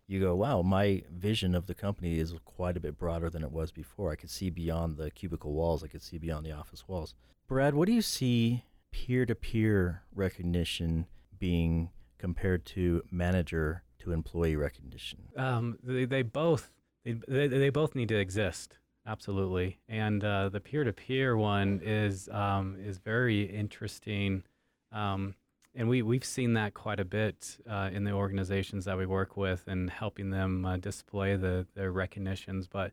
you 0.08 0.18
go, 0.18 0.34
wow, 0.34 0.62
my 0.62 1.02
vision 1.12 1.54
of 1.54 1.66
the 1.66 1.74
company 1.74 2.18
is 2.18 2.34
quite 2.46 2.78
a 2.78 2.80
bit 2.80 2.98
broader 2.98 3.28
than 3.28 3.44
it 3.44 3.52
was 3.52 3.70
before. 3.70 4.10
I 4.10 4.16
could 4.16 4.30
see 4.30 4.48
beyond 4.48 4.96
the 4.96 5.10
cubicle 5.10 5.52
walls, 5.52 5.84
I 5.84 5.86
could 5.86 6.02
see 6.02 6.16
beyond 6.16 6.46
the 6.46 6.52
office 6.52 6.88
walls. 6.88 7.14
Brad, 7.46 7.74
what 7.74 7.86
do 7.86 7.92
you 7.92 8.02
see 8.02 8.64
peer 8.90 9.26
to 9.26 9.34
peer 9.34 10.02
recognition 10.14 11.06
being 11.38 11.90
compared 12.18 12.64
to 12.66 13.02
manager 13.10 13.82
to 14.00 14.12
employee 14.12 14.56
recognition? 14.56 15.20
Um, 15.36 15.78
they, 15.82 16.04
they 16.04 16.22
both 16.22 16.72
they, 17.04 17.46
they, 17.46 17.70
both 17.70 17.94
need 17.94 18.08
to 18.08 18.18
exist. 18.18 18.78
Absolutely, 19.06 19.78
and 19.88 20.22
uh, 20.22 20.50
the 20.50 20.60
peer 20.60 20.84
to 20.84 20.92
peer 20.92 21.36
one 21.36 21.80
is 21.82 22.28
um, 22.30 22.76
is 22.78 22.98
very 22.98 23.42
interesting. 23.44 24.42
Um, 24.92 25.34
and 25.74 25.88
we, 25.88 26.02
we've 26.02 26.24
seen 26.24 26.54
that 26.54 26.74
quite 26.74 26.98
a 26.98 27.04
bit 27.04 27.56
uh, 27.70 27.90
in 27.92 28.02
the 28.02 28.10
organizations 28.10 28.84
that 28.86 28.98
we 28.98 29.06
work 29.06 29.36
with 29.36 29.68
and 29.68 29.88
helping 29.88 30.30
them 30.30 30.64
uh, 30.64 30.76
display 30.76 31.36
the, 31.36 31.66
their 31.76 31.92
recognitions. 31.92 32.66
But, 32.66 32.92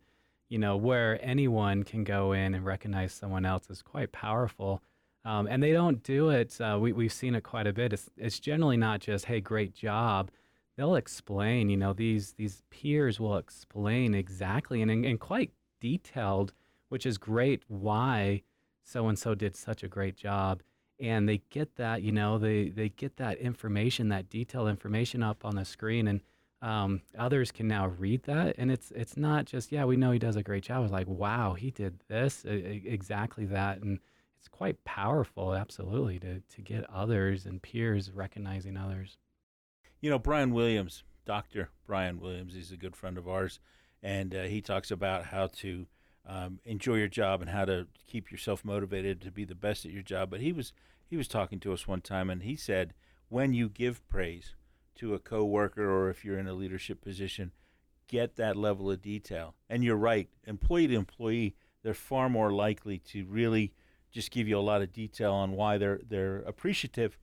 you 0.49 0.59
know, 0.59 0.77
where 0.77 1.19
anyone 1.25 1.83
can 1.83 2.03
go 2.03 2.33
in 2.33 2.53
and 2.53 2.63
recognize 2.63 3.11
someone 3.11 3.43
else 3.43 3.71
is 3.71 3.81
quite 3.81 4.11
powerful. 4.11 4.83
Um, 5.25 5.47
and 5.47 5.61
they 5.61 5.73
don't 5.73 6.01
do 6.03 6.29
it, 6.29 6.59
uh, 6.61 6.77
we, 6.79 6.93
we've 6.93 7.11
seen 7.11 7.35
it 7.35 7.41
quite 7.41 7.67
a 7.67 7.73
bit. 7.73 7.91
It's, 7.91 8.09
it's 8.15 8.39
generally 8.39 8.77
not 8.77 8.99
just, 9.01 9.25
hey, 9.25 9.41
great 9.41 9.73
job. 9.73 10.29
They'll 10.77 10.95
explain, 10.95 11.69
you 11.69 11.77
know, 11.77 11.93
these, 11.93 12.33
these 12.33 12.61
peers 12.69 13.19
will 13.19 13.37
explain 13.37 14.13
exactly 14.13 14.81
and, 14.81 14.91
and 14.91 15.19
quite 15.19 15.51
detailed, 15.81 16.53
which 16.89 17.05
is 17.05 17.17
great, 17.17 17.63
why 17.67 18.43
so 18.85 19.07
and 19.07 19.17
so 19.17 19.35
did 19.35 19.55
such 19.55 19.83
a 19.83 19.87
great 19.87 20.15
job. 20.15 20.61
And 20.99 21.27
they 21.27 21.41
get 21.49 21.75
that 21.75 22.03
you 22.03 22.13
know 22.13 22.37
they 22.37 22.69
they 22.69 22.89
get 22.89 23.17
that 23.17 23.37
information 23.39 24.09
that 24.09 24.29
detailed 24.29 24.69
information 24.69 25.21
up 25.23 25.43
on 25.43 25.55
the 25.55 25.65
screen. 25.65 26.07
And 26.07 26.21
um, 26.61 27.01
others 27.17 27.51
can 27.51 27.67
now 27.67 27.87
read 27.87 28.23
that. 28.23 28.55
And 28.57 28.71
it's 28.71 28.91
it's 28.91 29.17
not 29.17 29.45
just 29.45 29.71
yeah 29.73 29.83
we 29.83 29.97
know 29.97 30.11
he 30.11 30.19
does 30.19 30.37
a 30.37 30.43
great 30.43 30.63
job. 30.63 30.83
It's 30.83 30.93
like 30.93 31.07
wow 31.07 31.53
he 31.53 31.71
did 31.71 31.99
this 32.07 32.45
exactly 32.45 33.45
that. 33.45 33.81
And 33.81 33.99
it's 34.45 34.55
quite 34.55 34.83
powerful, 34.83 35.55
absolutely, 35.55 36.19
to 36.19 36.39
to 36.39 36.61
get 36.61 36.87
others 36.87 37.47
and 37.47 37.63
peers 37.63 38.11
recognizing 38.11 38.77
others. 38.77 39.17
You 40.01 40.11
know, 40.11 40.19
Brian 40.19 40.53
Williams, 40.53 41.03
Dr. 41.25 41.69
Brian 41.87 42.19
Williams, 42.19 42.53
he's 42.53 42.71
a 42.71 42.77
good 42.77 42.95
friend 42.95 43.17
of 43.17 43.27
ours, 43.27 43.59
and 44.03 44.35
uh, 44.35 44.43
he 44.43 44.61
talks 44.61 44.91
about 44.91 45.25
how 45.25 45.47
to 45.47 45.87
um, 46.27 46.59
enjoy 46.63 46.97
your 46.97 47.07
job 47.07 47.41
and 47.41 47.49
how 47.49 47.65
to 47.65 47.87
keep 48.05 48.31
yourself 48.31 48.63
motivated 48.63 49.19
to 49.21 49.31
be 49.31 49.45
the 49.45 49.55
best 49.55 49.83
at 49.83 49.91
your 49.91 50.03
job. 50.03 50.29
But 50.29 50.41
he 50.41 50.51
was 50.51 50.73
he 51.07 51.17
was 51.17 51.27
talking 51.27 51.59
to 51.61 51.73
us 51.73 51.87
one 51.87 52.01
time, 52.01 52.29
and 52.29 52.43
he 52.43 52.55
said, 52.55 52.93
when 53.29 53.51
you 53.51 53.67
give 53.67 54.07
praise 54.07 54.53
to 54.97 55.15
a 55.15 55.19
coworker 55.19 55.89
or 55.89 56.11
if 56.11 56.23
you're 56.23 56.37
in 56.37 56.47
a 56.47 56.53
leadership 56.53 57.01
position, 57.01 57.51
get 58.07 58.35
that 58.35 58.55
level 58.55 58.91
of 58.91 59.01
detail. 59.01 59.55
And 59.67 59.83
you're 59.83 59.95
right, 59.95 60.29
employee 60.45 60.85
to 60.85 60.95
employee, 60.95 61.55
they're 61.81 61.95
far 61.95 62.29
more 62.29 62.51
likely 62.51 62.99
to 62.99 63.25
really 63.25 63.73
just 64.15 64.31
give 64.31 64.47
you 64.47 64.57
a 64.57 64.61
lot 64.61 64.81
of 64.81 64.93
detail 64.93 65.33
on 65.33 65.51
why 65.51 65.77
they're 65.77 65.99
they're 66.07 66.37
appreciative, 66.47 67.17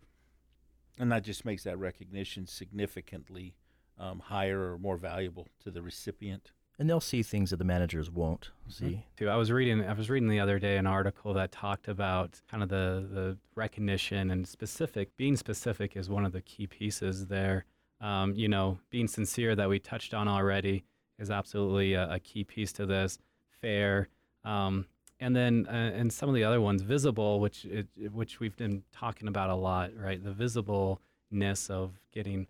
and 0.99 1.11
that 1.11 1.25
just 1.25 1.45
makes 1.45 1.65
that 1.65 1.79
recognition 1.79 2.47
significantly 2.47 3.57
um, 3.99 4.21
higher 4.21 4.75
or 4.75 4.79
more 4.79 4.99
valuable 4.99 5.49
to 5.65 5.71
the 5.71 5.81
recipient. 5.81 6.53
And 6.79 6.89
they'll 6.89 7.01
see 7.01 7.23
things 7.23 7.51
that 7.51 7.57
the 7.57 7.65
managers 7.65 8.11
won't 8.11 8.51
see. 8.69 9.07
Too. 9.17 9.29
I 9.31 9.37
was 9.37 9.51
reading 9.51 9.83
I 9.85 9.95
was 9.95 10.11
reading 10.11 10.29
the 10.29 10.41
other 10.41 10.59
day 10.59 10.77
an 10.77 10.87
article 10.87 11.33
that 11.33 11.51
talked 11.51 11.89
about 11.89 12.43
kind 12.51 12.63
of 12.63 12.69
the 12.69 13.09
the 13.11 13.39
recognition 13.55 14.31
and 14.31 14.47
specific 14.47 15.17
being 15.17 15.37
specific 15.37 15.97
is 15.97 16.11
one 16.11 16.27
of 16.27 16.33
the 16.33 16.43
key 16.43 16.67
pieces 16.67 17.27
there. 17.27 17.65
Um, 18.03 18.35
you 18.35 18.49
know, 18.49 18.79
being 18.91 19.09
sincere 19.09 19.57
that 19.57 19.69
we 19.69 19.79
touched 19.79 20.13
on 20.13 20.29
already 20.29 20.85
is 21.19 21.31
absolutely 21.31 21.95
a, 21.95 22.15
a 22.15 22.21
key 22.21 22.45
piece 22.45 22.73
to 22.73 22.85
this. 22.85 23.19
Fair, 23.61 24.09
um, 24.45 24.87
and 25.23 25.35
then 25.35 25.67
uh, 25.69 25.73
and 25.73 26.13
some 26.13 26.29
of 26.29 26.35
the 26.35 26.45
other 26.45 26.61
ones, 26.61 26.83
visible, 26.83 27.41
which 27.41 27.65
it, 27.65 27.87
which 28.13 28.41
we've 28.41 28.57
been 28.57 28.83
talking 28.93 29.29
about 29.29 29.49
a 29.51 29.55
lot, 29.55 29.91
right? 29.97 30.23
The 30.23 30.33
visibleness 30.33 31.71
of 31.71 31.93
getting 32.13 32.49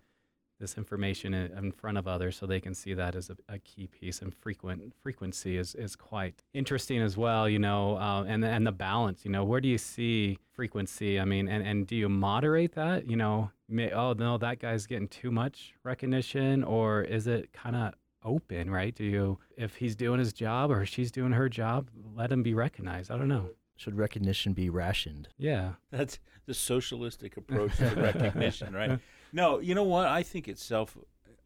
this 0.59 0.77
information 0.77 1.33
in, 1.33 1.71
front 1.73 1.97
of 1.97 2.07
others 2.07 2.37
so 2.37 2.45
they 2.45 2.61
can 2.61 2.73
see 2.73 2.93
that 2.93 3.15
as 3.15 3.29
a, 3.29 3.35
a, 3.49 3.59
key 3.59 3.87
piece 3.87 4.21
and 4.21 4.33
frequent 4.33 4.93
frequency 5.01 5.57
is, 5.57 5.75
is 5.75 5.93
quite 5.95 6.41
interesting 6.53 7.01
as 7.01 7.17
well 7.17 7.49
you 7.49 7.59
know 7.59 7.97
uh, 7.97 8.23
and 8.25 8.45
and 8.45 8.65
the 8.65 8.71
balance 8.71 9.25
you 9.25 9.31
know 9.31 9.43
where 9.43 9.59
do 9.59 9.67
you 9.67 9.77
see 9.77 10.37
frequency 10.53 11.19
i 11.19 11.25
mean 11.25 11.49
and, 11.49 11.67
and 11.67 11.87
do 11.87 11.97
you 11.97 12.07
moderate 12.07 12.75
that 12.75 13.09
you 13.09 13.17
know 13.17 13.51
may, 13.67 13.91
oh 13.91 14.13
no 14.13 14.37
that 14.37 14.59
guy's 14.59 14.85
getting 14.85 15.09
too 15.09 15.31
much 15.31 15.73
recognition 15.83 16.63
or 16.63 17.01
is 17.01 17.27
it 17.27 17.51
kind 17.51 17.75
of 17.75 17.93
open 18.23 18.69
right 18.69 18.95
do 18.95 19.03
you 19.03 19.37
if 19.57 19.75
he's 19.75 19.95
doing 19.95 20.19
his 20.19 20.33
job 20.33 20.71
or 20.71 20.85
she's 20.85 21.11
doing 21.11 21.31
her 21.31 21.49
job 21.49 21.89
let 22.15 22.31
him 22.31 22.43
be 22.43 22.53
recognized 22.53 23.11
i 23.11 23.17
don't 23.17 23.27
know 23.27 23.49
should 23.75 23.97
recognition 23.97 24.53
be 24.53 24.69
rationed? 24.69 25.29
Yeah. 25.37 25.73
That's 25.91 26.19
the 26.45 26.53
socialistic 26.53 27.37
approach 27.37 27.77
to 27.77 27.89
recognition, 27.97 28.73
right? 28.73 28.99
No, 29.31 29.59
you 29.59 29.75
know 29.75 29.83
what? 29.83 30.07
I 30.07 30.23
think 30.23 30.47
it's 30.47 30.63
self 30.63 30.97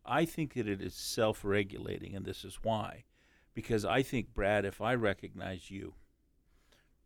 I 0.05 0.25
think 0.25 0.53
that 0.53 0.67
it 0.67 0.81
is 0.81 0.93
self-regulating 0.93 2.15
and 2.15 2.25
this 2.25 2.45
is 2.45 2.59
why. 2.61 3.05
Because 3.53 3.83
I 3.83 4.03
think 4.03 4.33
Brad, 4.33 4.65
if 4.65 4.81
I 4.81 4.93
recognize 4.93 5.71
you, 5.71 5.95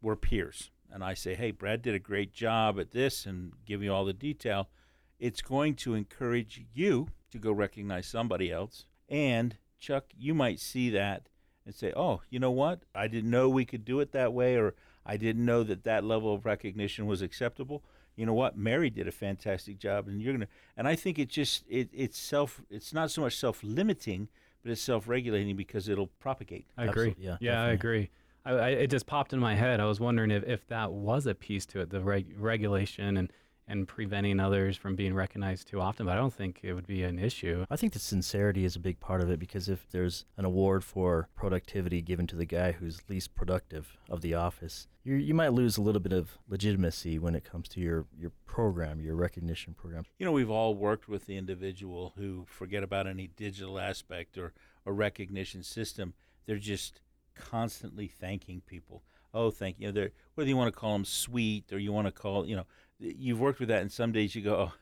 we're 0.02 0.18
peers 0.18 0.70
and 0.92 1.04
I 1.04 1.14
say, 1.14 1.36
"Hey, 1.36 1.52
Brad 1.52 1.82
did 1.82 1.96
a 1.96 2.00
great 2.00 2.34
job 2.34 2.80
at 2.80 2.92
this 2.92 3.26
and 3.26 3.54
give 3.66 3.82
you 3.82 3.94
all 3.94 4.06
the 4.06 4.14
detail." 4.14 4.70
It's 5.18 5.42
going 5.42 5.76
to 5.76 5.94
encourage 5.94 6.66
you 6.74 7.10
to 7.30 7.38
go 7.38 7.52
recognize 7.52 8.08
somebody 8.08 8.52
else. 8.52 8.86
And 9.12 9.58
Chuck, 9.80 10.06
you 10.18 10.34
might 10.34 10.60
see 10.60 10.90
that 10.90 11.28
and 11.66 11.76
say, 11.76 11.94
"Oh, 11.96 12.22
you 12.32 12.40
know 12.40 12.50
what? 12.50 12.80
I 12.96 13.08
didn't 13.08 13.30
know 13.30 13.50
we 13.50 13.66
could 13.66 13.86
do 13.86 14.00
it 14.00 14.14
that 14.14 14.34
way 14.34 14.56
or 14.56 14.74
I 15.06 15.18
didn't 15.18 15.46
know 15.46 15.64
that 15.64 15.84
that 15.84 16.04
level 16.04 16.34
of 16.34 16.46
recognition 16.46 17.06
was 17.06 17.22
acceptable. 17.22 17.84
You 18.16 18.26
know 18.26 18.34
what? 18.34 18.58
Mary 18.58 18.90
did 18.90 19.08
a 19.08 19.12
fantastic 19.12 19.80
job, 19.80 20.08
and 20.08 20.22
you're 20.22 20.34
gonna. 20.34 20.48
And 20.78 20.88
I 20.88 20.96
think 20.96 21.18
it 21.18 21.30
just 21.30 21.64
it 21.70 21.90
it's 21.94 22.18
self. 22.18 22.62
It's 22.70 22.94
not 22.94 23.12
so 23.12 23.22
much 23.22 23.38
self 23.38 23.64
limiting, 23.64 24.28
but 24.64 24.72
it's 24.72 24.82
self 24.82 25.08
regulating 25.08 25.56
because 25.56 25.88
it'll 25.90 26.08
propagate. 26.08 26.68
I 26.78 26.86
agree. 26.86 27.10
Absolutely, 27.12 27.26
yeah, 27.26 27.38
yeah, 27.40 27.64
I 27.64 27.70
agree. 27.70 28.10
I, 28.46 28.52
I, 28.52 28.70
it 28.70 28.88
just 28.88 29.06
popped 29.06 29.34
in 29.34 29.40
my 29.40 29.56
head. 29.56 29.80
I 29.80 29.86
was 29.86 30.00
wondering 30.00 30.32
if, 30.32 30.44
if 30.44 30.68
that 30.68 30.92
was 30.92 31.26
a 31.26 31.36
piece 31.36 31.66
to 31.68 31.80
it, 31.80 31.90
the 31.90 32.02
reg- 32.02 32.36
regulation 32.38 33.18
and 33.18 33.32
and 33.72 33.88
preventing 33.88 34.40
others 34.40 34.76
from 34.76 34.96
being 34.96 35.14
recognized 35.14 35.68
too 35.68 35.80
often. 35.80 36.06
But 36.06 36.14
I 36.14 36.16
don't 36.16 36.34
think 36.34 36.60
it 36.62 36.74
would 36.74 36.86
be 36.86 37.04
an 37.04 37.18
issue. 37.18 37.66
I 37.70 37.78
think 37.78 37.94
the 37.94 38.00
sincerity 38.00 38.66
is 38.66 38.76
a 38.76 38.80
big 38.80 39.00
part 39.00 39.22
of 39.22 39.32
it 39.32 39.40
because 39.40 39.70
if 39.70 39.90
there's 39.90 40.26
an 40.38 40.44
award 40.44 40.84
for 40.84 41.30
productivity 41.36 42.02
given 42.02 42.28
to 42.28 42.36
the 42.36 42.46
guy 42.46 42.74
who's 42.74 43.02
least 43.10 43.34
productive 43.34 43.98
of 44.10 44.22
the 44.22 44.34
office, 44.34 44.88
you 45.04 45.16
you 45.16 45.34
might 45.34 45.54
lose 45.54 45.78
a 45.78 45.82
little 45.82 46.02
bit 46.02 46.14
of 46.14 46.38
legitimacy 46.50 47.18
when 47.18 47.34
it 47.34 47.46
comes 47.46 47.70
to 47.70 47.80
your 47.80 48.06
your 48.20 48.32
program, 48.46 49.00
your 49.00 49.16
recognition 49.16 49.74
program. 49.74 50.04
You 50.20 50.26
know, 50.26 50.34
we've 50.34 50.50
all 50.50 50.76
worked 50.76 51.08
with 51.08 51.26
the 51.26 51.38
individual 51.38 52.14
who 52.18 52.46
forget 52.48 52.84
about 52.84 53.08
any 53.08 53.28
digital 53.28 53.80
aspect 53.80 54.38
or 54.38 54.54
a 54.86 54.92
recognition 54.92 55.64
system. 55.64 56.14
They're 56.46 56.58
just 56.58 57.02
constantly 57.36 58.08
thanking 58.08 58.62
people. 58.66 59.04
Oh, 59.34 59.50
thank 59.50 59.80
you. 59.80 59.92
They're, 59.92 60.12
whether 60.36 60.50
you 60.50 60.58
want 60.58 60.74
to 60.74 60.78
call 60.78 60.94
them 60.94 61.06
sweet 61.06 61.72
or 61.72 61.80
you 61.80 61.94
want 61.94 62.08
to 62.08 62.12
call, 62.12 62.46
you 62.46 62.56
know, 62.56 62.66
you've 63.02 63.40
worked 63.40 63.60
with 63.60 63.70
that, 63.70 63.82
and 63.82 63.92
some 63.92 64.12
days 64.12 64.36
you 64.36 64.42
go, 64.42 64.56
oh, 64.56 64.74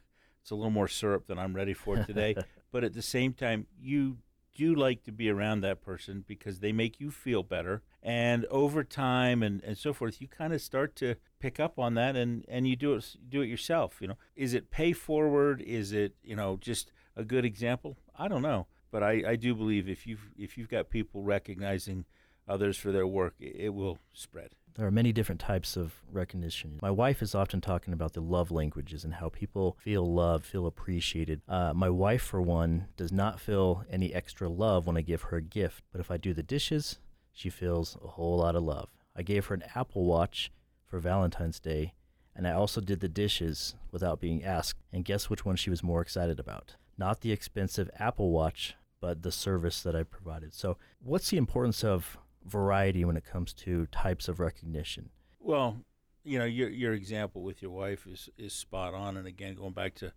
it's 0.41 0.51
a 0.51 0.55
little 0.55 0.71
more 0.71 0.87
syrup 0.87 1.27
than 1.27 1.39
I'm 1.39 1.55
ready 1.55 1.73
for 1.73 1.97
today. 2.03 2.35
but 2.71 2.83
at 2.83 2.93
the 2.93 3.01
same 3.01 3.33
time, 3.33 3.67
you 3.79 4.17
do 4.55 4.75
like 4.75 5.03
to 5.03 5.11
be 5.11 5.29
around 5.29 5.61
that 5.61 5.81
person 5.81 6.23
because 6.27 6.59
they 6.59 6.71
make 6.71 6.99
you 6.99 7.11
feel 7.11 7.43
better. 7.43 7.81
And 8.03 8.45
over 8.45 8.83
time 8.83 9.41
and, 9.41 9.63
and 9.63 9.77
so 9.77 9.93
forth, 9.93 10.21
you 10.21 10.27
kind 10.27 10.53
of 10.53 10.61
start 10.61 10.95
to 10.97 11.15
pick 11.39 11.59
up 11.59 11.79
on 11.79 11.93
that 11.95 12.15
and, 12.15 12.45
and 12.49 12.67
you 12.67 12.75
do 12.75 12.93
it 12.93 13.15
do 13.27 13.41
it 13.41 13.47
yourself. 13.47 13.97
You 14.01 14.09
know, 14.09 14.17
is 14.35 14.53
it 14.53 14.69
pay 14.69 14.91
forward? 14.91 15.61
Is 15.61 15.93
it 15.93 16.15
you 16.23 16.35
know 16.35 16.57
just 16.59 16.91
a 17.15 17.23
good 17.23 17.45
example? 17.45 17.97
I 18.17 18.27
don't 18.27 18.41
know, 18.41 18.67
but 18.91 19.03
I, 19.03 19.23
I 19.27 19.35
do 19.35 19.55
believe 19.55 19.87
if 19.87 20.05
you've 20.05 20.29
if 20.37 20.57
you've 20.57 20.69
got 20.69 20.89
people 20.89 21.23
recognizing 21.23 22.05
others 22.47 22.77
for 22.77 22.91
their 22.91 23.07
work, 23.07 23.35
it, 23.39 23.55
it 23.55 23.73
will 23.73 23.99
spread. 24.13 24.55
There 24.75 24.87
are 24.87 24.91
many 24.91 25.11
different 25.11 25.41
types 25.41 25.75
of 25.75 25.93
recognition. 26.11 26.79
My 26.81 26.91
wife 26.91 27.21
is 27.21 27.35
often 27.35 27.59
talking 27.61 27.93
about 27.93 28.13
the 28.13 28.21
love 28.21 28.51
languages 28.51 29.03
and 29.03 29.15
how 29.15 29.29
people 29.29 29.77
feel 29.81 30.11
loved, 30.11 30.45
feel 30.45 30.67
appreciated. 30.67 31.41
Uh, 31.47 31.73
my 31.73 31.89
wife, 31.89 32.21
for 32.21 32.41
one, 32.41 32.87
does 32.95 33.11
not 33.11 33.39
feel 33.39 33.83
any 33.89 34.13
extra 34.13 34.47
love 34.47 34.87
when 34.87 34.97
I 34.97 35.01
give 35.01 35.23
her 35.23 35.37
a 35.37 35.41
gift, 35.41 35.83
but 35.91 35.99
if 35.99 36.09
I 36.09 36.17
do 36.17 36.33
the 36.33 36.43
dishes, 36.43 36.99
she 37.33 37.49
feels 37.49 37.97
a 38.03 38.07
whole 38.07 38.37
lot 38.37 38.55
of 38.55 38.63
love. 38.63 38.89
I 39.15 39.21
gave 39.21 39.47
her 39.47 39.55
an 39.55 39.63
Apple 39.75 40.05
Watch 40.05 40.51
for 40.85 40.99
Valentine's 40.99 41.59
Day, 41.59 41.93
and 42.35 42.47
I 42.47 42.53
also 42.53 42.79
did 42.79 42.99
the 42.99 43.09
dishes 43.09 43.75
without 43.91 44.21
being 44.21 44.43
asked. 44.43 44.79
And 44.93 45.05
guess 45.05 45.29
which 45.29 45.45
one 45.45 45.55
she 45.55 45.69
was 45.69 45.83
more 45.83 46.01
excited 46.01 46.39
about? 46.39 46.75
Not 46.97 47.21
the 47.21 47.31
expensive 47.31 47.89
Apple 47.99 48.31
Watch, 48.31 48.75
but 49.01 49.23
the 49.23 49.31
service 49.31 49.81
that 49.83 49.95
I 49.95 50.03
provided. 50.03 50.53
So, 50.53 50.77
what's 50.99 51.29
the 51.29 51.37
importance 51.37 51.83
of 51.83 52.17
variety 52.45 53.05
when 53.05 53.17
it 53.17 53.25
comes 53.25 53.53
to 53.53 53.85
types 53.87 54.27
of 54.27 54.39
recognition? 54.39 55.09
Well, 55.39 55.77
you 56.23 56.37
know, 56.39 56.45
your 56.45 56.69
your 56.69 56.93
example 56.93 57.41
with 57.43 57.61
your 57.61 57.71
wife 57.71 58.05
is 58.07 58.29
is 58.37 58.53
spot 58.53 58.93
on. 58.93 59.17
And 59.17 59.27
again, 59.27 59.55
going 59.55 59.73
back 59.73 59.95
to 59.95 60.13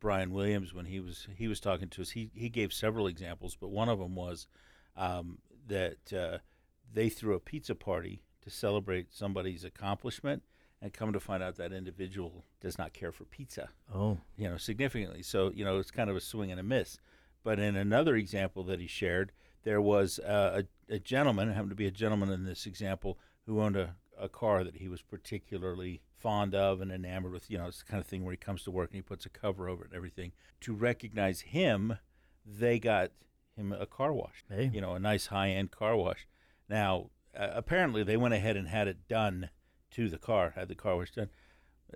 Brian 0.00 0.32
Williams 0.32 0.74
when 0.74 0.86
he 0.86 1.00
was 1.00 1.28
he 1.36 1.48
was 1.48 1.60
talking 1.60 1.88
to 1.90 2.02
us, 2.02 2.10
he 2.10 2.30
he 2.34 2.48
gave 2.48 2.72
several 2.72 3.06
examples, 3.06 3.56
but 3.60 3.70
one 3.70 3.88
of 3.88 3.98
them 3.98 4.14
was 4.14 4.46
um, 4.96 5.38
that 5.66 6.12
uh, 6.12 6.38
they 6.92 7.08
threw 7.08 7.34
a 7.34 7.40
pizza 7.40 7.74
party 7.74 8.22
to 8.42 8.50
celebrate 8.50 9.14
somebody's 9.14 9.62
accomplishment, 9.64 10.42
and 10.80 10.92
come 10.92 11.12
to 11.12 11.20
find 11.20 11.42
out 11.42 11.56
that 11.56 11.72
individual 11.72 12.44
does 12.60 12.76
not 12.76 12.92
care 12.92 13.12
for 13.12 13.24
pizza, 13.24 13.68
Oh, 13.94 14.18
you 14.36 14.48
know, 14.48 14.56
significantly. 14.56 15.22
So 15.22 15.52
you 15.54 15.64
know, 15.64 15.78
it's 15.78 15.92
kind 15.92 16.10
of 16.10 16.16
a 16.16 16.20
swing 16.20 16.50
and 16.50 16.58
a 16.58 16.64
miss. 16.64 16.98
But 17.44 17.58
in 17.58 17.76
another 17.76 18.16
example 18.16 18.62
that 18.64 18.80
he 18.80 18.86
shared, 18.86 19.32
there 19.64 19.80
was 19.80 20.18
uh, 20.18 20.62
a, 20.90 20.94
a 20.94 20.98
gentleman, 20.98 21.48
it 21.48 21.52
happened 21.52 21.70
to 21.70 21.76
be 21.76 21.86
a 21.86 21.92
gentleman 21.92 22.30
in 22.30 22.44
this 22.44 22.66
example, 22.66 23.18
who 23.46 23.60
owned 23.60 23.76
a, 23.76 23.96
a 24.18 24.28
car 24.28 24.64
that 24.64 24.76
he 24.76 24.88
was 24.88 25.02
particularly 25.02 26.02
fond 26.16 26.54
of 26.54 26.80
and 26.80 26.92
enamored 26.92 27.32
with. 27.32 27.50
You 27.50 27.58
know, 27.58 27.66
it's 27.66 27.82
the 27.82 27.90
kind 27.90 28.00
of 28.00 28.06
thing 28.06 28.24
where 28.24 28.32
he 28.32 28.36
comes 28.36 28.62
to 28.64 28.70
work 28.70 28.90
and 28.90 28.96
he 28.96 29.02
puts 29.02 29.26
a 29.26 29.30
cover 29.30 29.68
over 29.68 29.84
it 29.84 29.90
and 29.90 29.96
everything. 29.96 30.32
To 30.62 30.74
recognize 30.74 31.40
him, 31.40 31.98
they 32.46 32.78
got 32.78 33.10
him 33.56 33.72
a 33.72 33.86
car 33.86 34.12
wash, 34.12 34.44
hey. 34.48 34.70
you 34.72 34.80
know, 34.80 34.94
a 34.94 35.00
nice 35.00 35.26
high 35.26 35.50
end 35.50 35.70
car 35.70 35.96
wash. 35.96 36.26
Now, 36.68 37.10
uh, 37.36 37.48
apparently, 37.52 38.02
they 38.02 38.16
went 38.16 38.34
ahead 38.34 38.56
and 38.56 38.68
had 38.68 38.88
it 38.88 39.08
done 39.08 39.50
to 39.92 40.08
the 40.08 40.18
car, 40.18 40.52
had 40.54 40.68
the 40.68 40.74
car 40.74 40.96
wash 40.96 41.10
done. 41.12 41.28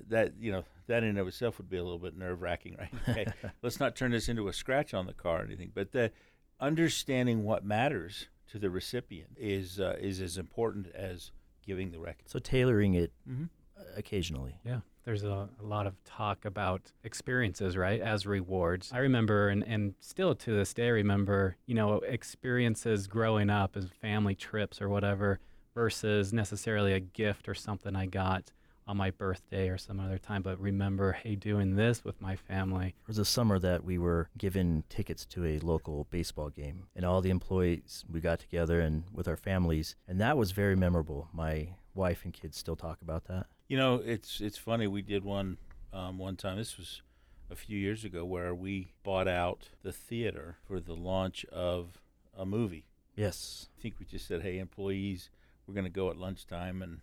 That 0.09 0.35
you 0.39 0.53
know, 0.53 0.65
that 0.89 1.03
in 1.03 1.11
and 1.11 1.19
of 1.19 1.29
itself 1.29 1.59
would 1.59 1.71
be 1.71 1.79
a 1.79 1.83
little 1.83 1.99
bit 1.99 2.17
nerve 2.17 2.43
wracking, 2.43 2.77
right? 2.79 2.93
Okay, 3.09 3.27
let's 3.63 3.81
not 3.81 3.97
turn 3.97 4.11
this 4.11 4.29
into 4.29 4.49
a 4.49 4.53
scratch 4.53 4.93
on 4.93 5.07
the 5.07 5.15
car 5.15 5.41
or 5.41 5.45
anything. 5.45 5.73
But 5.75 5.93
the 5.93 6.13
understanding 6.61 7.45
what 7.45 7.65
matters 7.65 8.29
to 8.51 8.59
the 8.59 8.71
recipient 8.71 9.31
is 9.37 9.81
uh, 9.81 9.97
is 10.01 10.21
as 10.21 10.39
important 10.39 10.89
as 10.95 11.31
giving 11.65 11.91
the 11.91 11.99
record. 11.99 12.29
So 12.29 12.39
tailoring 12.39 12.95
it 12.95 13.13
Mm-hmm. 13.29 13.45
uh, 13.79 13.83
occasionally. 13.97 14.59
Yeah. 14.65 14.81
There's 15.05 15.23
a, 15.23 15.49
a 15.61 15.63
lot 15.65 15.87
of 15.87 15.95
talk 16.05 16.45
about 16.45 16.91
experiences, 17.05 17.77
right, 17.77 18.01
as 18.01 18.27
rewards. 18.27 18.91
I 18.93 18.99
remember, 18.99 19.49
and, 19.49 19.63
and 19.63 19.95
still 20.01 20.35
to 20.35 20.53
this 20.53 20.75
day, 20.75 20.91
remember, 20.91 21.57
you 21.67 21.77
know, 21.77 22.01
experiences 22.01 23.07
growing 23.07 23.49
up 23.49 23.77
as 23.77 23.87
family 24.01 24.35
trips 24.35 24.81
or 24.81 24.89
whatever 24.89 25.39
versus 25.75 26.33
necessarily 26.33 26.93
a 26.93 26.99
gift 26.99 27.49
or 27.49 27.55
something 27.55 27.95
I 27.95 28.07
got 28.07 28.51
on 28.87 28.97
my 28.97 29.11
birthday 29.11 29.69
or 29.69 29.77
some 29.77 29.99
other 29.99 30.19
time, 30.19 30.43
but 30.43 30.61
remember, 30.61 31.13
hey, 31.13 31.35
doing 31.35 31.75
this 31.75 32.05
with 32.05 32.21
my 32.21 32.37
family. 32.37 32.95
It 33.03 33.09
was 33.09 33.19
a 33.19 33.25
summer 33.25 33.59
that 33.59 33.85
we 33.85 33.99
were 33.99 34.29
given 34.39 34.85
tickets 34.89 35.25
to 35.27 35.45
a 35.45 35.59
local 35.59 36.07
baseball 36.11 36.51
game, 36.51 36.85
and 36.95 37.05
all 37.05 37.21
the 37.21 37.31
employees 37.31 38.05
we 38.09 38.21
got 38.21 38.39
together 38.39 38.81
and 38.81 39.05
with 39.13 39.27
our 39.27 39.37
families, 39.37 39.97
and 40.07 40.21
that 40.21 40.37
was 40.37 40.53
very 40.53 40.77
memorable. 40.77 41.29
My 41.33 41.71
wife 41.95 42.21
and 42.25 42.33
kids 42.33 42.57
still 42.57 42.77
talk 42.77 43.03
about 43.03 43.25
that. 43.25 43.47
You 43.69 43.77
know, 43.77 43.97
it's 44.05 44.41
it's 44.41 44.59
funny. 44.59 44.87
We 44.87 45.03
did 45.03 45.25
one 45.25 45.59
um, 45.93 46.19
one 46.19 46.37
time. 46.37 46.57
This 46.57 46.79
was 46.79 47.03
a 47.51 47.57
few 47.57 47.79
years 47.79 48.05
ago 48.05 48.25
where 48.25 48.55
we 48.55 48.93
bought 49.03 49.29
out 49.29 49.71
the 49.83 49.93
theater 49.93 50.57
for 50.67 50.79
the 50.81 50.95
launch 50.95 51.45
of 51.47 52.01
a 52.37 52.45
movie. 52.47 52.85
Yes. 53.15 53.69
I 53.79 53.83
think 53.83 53.95
we 53.99 54.07
just 54.07 54.29
said, 54.29 54.43
"Hey, 54.43 54.59
employees, 54.59 55.31
we're 55.67 55.75
going 55.75 55.85
to 55.85 55.91
go 55.91 56.11
at 56.11 56.17
lunchtime," 56.17 56.83
and 56.83 57.01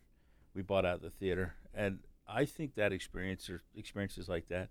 we 0.54 0.62
bought 0.62 0.86
out 0.86 1.02
the 1.02 1.10
theater. 1.10 1.56
And 1.74 2.00
I 2.28 2.46
think 2.46 2.76
that 2.76 2.92
experience 2.92 3.50
or 3.50 3.62
experiences 3.76 4.30
like 4.30 4.48
that 4.50 4.70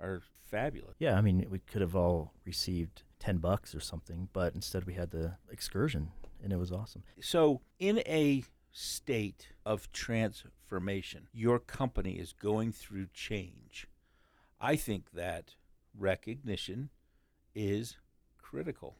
are 0.00 0.22
fabulous. 0.50 0.96
Yeah, 0.98 1.16
I 1.16 1.20
mean, 1.20 1.46
we 1.50 1.60
could 1.60 1.80
have 1.80 1.96
all 1.96 2.32
received 2.44 3.02
10 3.20 3.38
bucks 3.38 3.74
or 3.74 3.80
something, 3.80 4.28
but 4.32 4.54
instead 4.54 4.84
we 4.84 4.94
had 4.94 5.10
the 5.10 5.36
excursion 5.50 6.10
and 6.42 6.52
it 6.52 6.58
was 6.58 6.72
awesome. 6.72 7.04
So, 7.20 7.60
in 7.78 7.98
a 8.00 8.44
state 8.72 9.48
of 9.64 9.92
transformation, 9.92 11.28
your 11.32 11.58
company 11.58 12.12
is 12.12 12.32
going 12.32 12.72
through 12.72 13.06
change. 13.14 13.86
I 14.60 14.76
think 14.76 15.12
that 15.12 15.54
recognition 15.96 16.90
is 17.54 17.96
critical. 18.38 18.96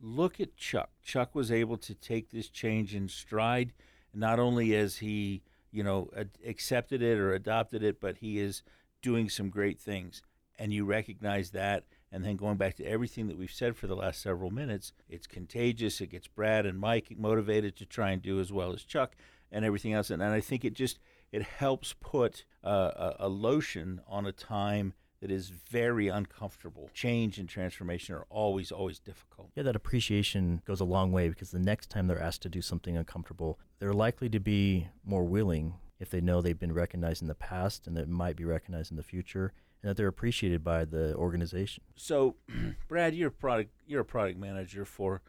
Look 0.00 0.40
at 0.40 0.56
Chuck. 0.56 0.90
Chuck 1.02 1.34
was 1.34 1.52
able 1.52 1.76
to 1.78 1.94
take 1.94 2.30
this 2.30 2.48
change 2.48 2.94
in 2.94 3.08
stride, 3.08 3.72
not 4.14 4.38
only 4.38 4.74
as 4.74 4.98
he, 4.98 5.42
you 5.70 5.82
know, 5.82 6.10
accepted 6.46 7.02
it 7.02 7.18
or 7.18 7.32
adopted 7.32 7.82
it, 7.82 8.00
but 8.00 8.18
he 8.18 8.38
is 8.38 8.62
doing 9.00 9.28
some 9.28 9.50
great 9.50 9.78
things. 9.78 10.22
And 10.58 10.72
you 10.72 10.84
recognize 10.84 11.50
that. 11.50 11.84
And 12.10 12.24
then 12.24 12.36
going 12.36 12.58
back 12.58 12.76
to 12.76 12.84
everything 12.84 13.26
that 13.28 13.38
we've 13.38 13.50
said 13.50 13.74
for 13.74 13.86
the 13.86 13.96
last 13.96 14.20
several 14.20 14.50
minutes, 14.50 14.92
it's 15.08 15.26
contagious. 15.26 16.00
It 16.00 16.10
gets 16.10 16.28
Brad 16.28 16.66
and 16.66 16.78
Mike 16.78 17.14
motivated 17.16 17.74
to 17.76 17.86
try 17.86 18.10
and 18.10 18.20
do 18.20 18.38
as 18.38 18.52
well 18.52 18.72
as 18.72 18.84
Chuck 18.84 19.16
and 19.50 19.64
everything 19.64 19.94
else. 19.94 20.10
And, 20.10 20.22
and 20.22 20.32
I 20.32 20.40
think 20.40 20.64
it 20.64 20.74
just 20.74 20.98
it 21.32 21.42
helps 21.42 21.94
put 21.94 22.44
uh, 22.62 23.14
a, 23.18 23.26
a 23.26 23.28
lotion 23.28 24.02
on 24.06 24.26
a 24.26 24.32
time 24.32 24.92
that 25.22 25.30
is 25.30 25.50
very 25.50 26.08
uncomfortable. 26.08 26.90
Change 26.92 27.38
and 27.38 27.48
transformation 27.48 28.14
are 28.16 28.26
always, 28.28 28.72
always 28.72 28.98
difficult. 28.98 29.50
Yeah, 29.54 29.62
that 29.62 29.76
appreciation 29.76 30.62
goes 30.66 30.80
a 30.80 30.84
long 30.84 31.12
way 31.12 31.28
because 31.28 31.52
the 31.52 31.60
next 31.60 31.90
time 31.90 32.08
they're 32.08 32.20
asked 32.20 32.42
to 32.42 32.48
do 32.48 32.60
something 32.60 32.96
uncomfortable, 32.96 33.60
they're 33.78 33.92
likely 33.92 34.28
to 34.30 34.40
be 34.40 34.88
more 35.04 35.22
willing 35.22 35.74
if 36.00 36.10
they 36.10 36.20
know 36.20 36.42
they've 36.42 36.58
been 36.58 36.72
recognized 36.72 37.22
in 37.22 37.28
the 37.28 37.36
past 37.36 37.86
and 37.86 37.96
that 37.96 38.08
might 38.08 38.34
be 38.34 38.44
recognized 38.44 38.90
in 38.90 38.96
the 38.96 39.02
future 39.04 39.52
and 39.80 39.90
that 39.90 39.96
they're 39.96 40.08
appreciated 40.08 40.64
by 40.64 40.84
the 40.84 41.14
organization. 41.14 41.84
So, 41.94 42.34
Brad, 42.88 43.14
you're 43.14 43.28
a 43.28 43.32
product 43.32 43.70
you're 43.86 44.00
a 44.00 44.04
product 44.04 44.40
manager 44.40 44.84
for 44.84 45.22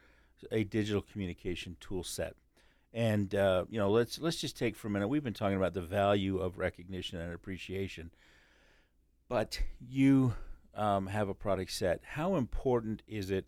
a 0.50 0.64
digital 0.64 1.02
communication 1.02 1.76
tool 1.78 2.02
set. 2.02 2.34
And 2.92 3.32
uh, 3.32 3.66
you 3.70 3.78
know, 3.78 3.90
let's 3.90 4.18
let's 4.18 4.40
just 4.40 4.56
take 4.56 4.74
for 4.74 4.88
a 4.88 4.90
minute. 4.90 5.06
We've 5.06 5.22
been 5.22 5.34
talking 5.34 5.56
about 5.56 5.74
the 5.74 5.82
value 5.82 6.38
of 6.38 6.58
recognition 6.58 7.20
and 7.20 7.32
appreciation, 7.32 8.10
but 9.28 9.60
you 9.80 10.34
um, 10.74 11.06
have 11.06 11.28
a 11.28 11.34
product 11.34 11.72
set. 11.72 12.00
How 12.04 12.36
important 12.36 13.02
is 13.06 13.30
it 13.30 13.46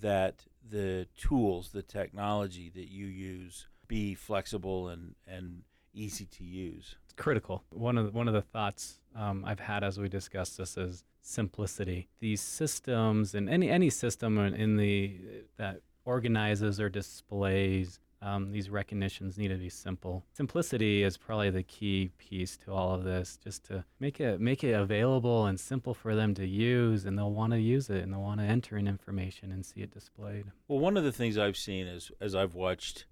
that 0.00 0.44
the 0.68 1.06
tools, 1.16 1.70
the 1.70 1.82
technology 1.82 2.70
that 2.74 2.88
you 2.88 3.06
use, 3.06 3.66
be 3.86 4.14
flexible 4.14 4.88
and 4.88 5.14
and 5.26 5.62
easy 5.92 6.26
to 6.26 6.44
use? 6.44 6.96
It's 7.04 7.14
critical. 7.14 7.64
One 7.70 7.98
of 7.98 8.06
the, 8.06 8.12
one 8.12 8.28
of 8.28 8.34
the 8.34 8.42
thoughts 8.42 9.00
um, 9.14 9.44
I've 9.46 9.60
had 9.60 9.84
as 9.84 9.98
we 9.98 10.08
discuss 10.08 10.56
this 10.56 10.76
is 10.76 11.04
simplicity. 11.20 12.08
These 12.20 12.40
systems 12.40 13.34
and 13.34 13.48
any 13.48 13.70
any 13.70 13.90
system 13.90 14.38
in- 14.38 14.54
in 14.54 14.76
the 14.76 15.20
that 15.56 15.80
organizes 16.04 16.80
or 16.80 16.88
displays 16.90 17.98
um, 18.24 18.50
these 18.50 18.70
recognitions 18.70 19.36
need 19.36 19.48
to 19.48 19.56
be 19.56 19.68
simple. 19.68 20.24
Simplicity 20.32 21.02
is 21.02 21.18
probably 21.18 21.50
the 21.50 21.62
key 21.62 22.10
piece 22.16 22.56
to 22.56 22.72
all 22.72 22.94
of 22.94 23.04
this. 23.04 23.38
Just 23.42 23.64
to 23.66 23.84
make 24.00 24.18
it 24.18 24.40
make 24.40 24.64
it 24.64 24.72
available 24.72 25.46
and 25.46 25.60
simple 25.60 25.92
for 25.92 26.14
them 26.14 26.34
to 26.34 26.46
use, 26.46 27.04
and 27.04 27.18
they'll 27.18 27.32
want 27.32 27.52
to 27.52 27.60
use 27.60 27.90
it 27.90 28.02
and 28.02 28.12
they'll 28.12 28.22
want 28.22 28.40
to 28.40 28.46
enter 28.46 28.78
in 28.78 28.88
information 28.88 29.52
and 29.52 29.64
see 29.64 29.82
it 29.82 29.92
displayed. 29.92 30.46
Well, 30.68 30.78
one 30.78 30.96
of 30.96 31.04
the 31.04 31.12
things 31.12 31.36
I've 31.36 31.56
seen 31.56 31.86
is 31.86 32.10
as 32.20 32.34
I've 32.34 32.54
watched 32.54 33.04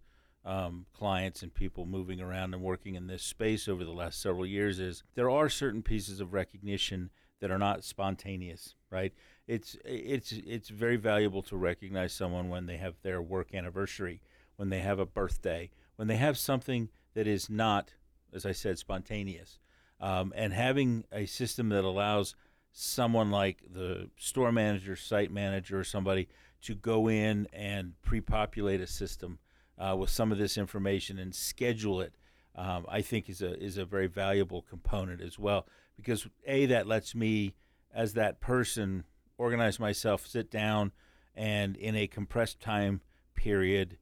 um, 0.44 0.86
clients 0.94 1.42
and 1.42 1.52
people 1.52 1.84
moving 1.84 2.20
around 2.20 2.54
and 2.54 2.62
working 2.62 2.94
in 2.94 3.06
this 3.06 3.22
space 3.22 3.68
over 3.68 3.84
the 3.84 3.92
last 3.92 4.20
several 4.20 4.46
years 4.46 4.80
is 4.80 5.04
there 5.14 5.30
are 5.30 5.48
certain 5.48 5.82
pieces 5.82 6.20
of 6.20 6.32
recognition 6.32 7.10
that 7.40 7.50
are 7.50 7.58
not 7.58 7.84
spontaneous, 7.84 8.76
right? 8.90 9.12
It's 9.46 9.76
it's 9.84 10.32
it's 10.32 10.68
very 10.68 10.96
valuable 10.96 11.42
to 11.42 11.56
recognize 11.56 12.12
someone 12.12 12.48
when 12.48 12.66
they 12.66 12.76
have 12.76 12.94
their 13.02 13.20
work 13.20 13.54
anniversary, 13.54 14.22
when 14.56 14.68
they 14.68 14.80
have 14.80 14.98
a 14.98 15.06
birthday, 15.06 15.70
when 15.96 16.08
they 16.08 16.16
have 16.16 16.38
something 16.38 16.88
that 17.14 17.26
is 17.26 17.50
not, 17.50 17.94
as 18.32 18.46
I 18.46 18.52
said, 18.52 18.78
spontaneous, 18.78 19.58
um, 20.00 20.32
and 20.34 20.52
having 20.52 21.04
a 21.12 21.26
system 21.26 21.68
that 21.70 21.84
allows 21.84 22.34
someone 22.72 23.30
like 23.30 23.62
the 23.72 24.10
store 24.16 24.50
manager, 24.50 24.96
site 24.96 25.30
manager, 25.30 25.78
or 25.78 25.84
somebody 25.84 26.28
to 26.62 26.74
go 26.74 27.08
in 27.08 27.46
and 27.52 27.94
pre-populate 28.02 28.80
a 28.80 28.86
system 28.86 29.38
uh, 29.78 29.96
with 29.96 30.10
some 30.10 30.32
of 30.32 30.38
this 30.38 30.56
information 30.56 31.18
and 31.18 31.34
schedule 31.34 32.00
it, 32.00 32.14
um, 32.54 32.86
I 32.88 33.02
think 33.02 33.28
is 33.28 33.42
a 33.42 33.58
is 33.62 33.78
a 33.78 33.84
very 33.84 34.06
valuable 34.06 34.62
component 34.62 35.20
as 35.20 35.38
well. 35.38 35.66
Because 35.96 36.26
a 36.46 36.66
that 36.66 36.86
lets 36.86 37.14
me, 37.14 37.54
as 37.94 38.14
that 38.14 38.40
person, 38.40 39.04
organize 39.38 39.78
myself, 39.80 40.26
sit 40.26 40.50
down, 40.50 40.92
and 41.34 41.76
in 41.76 41.96
a 41.96 42.06
compressed 42.06 42.60
time 42.60 43.00
period, 43.34 43.98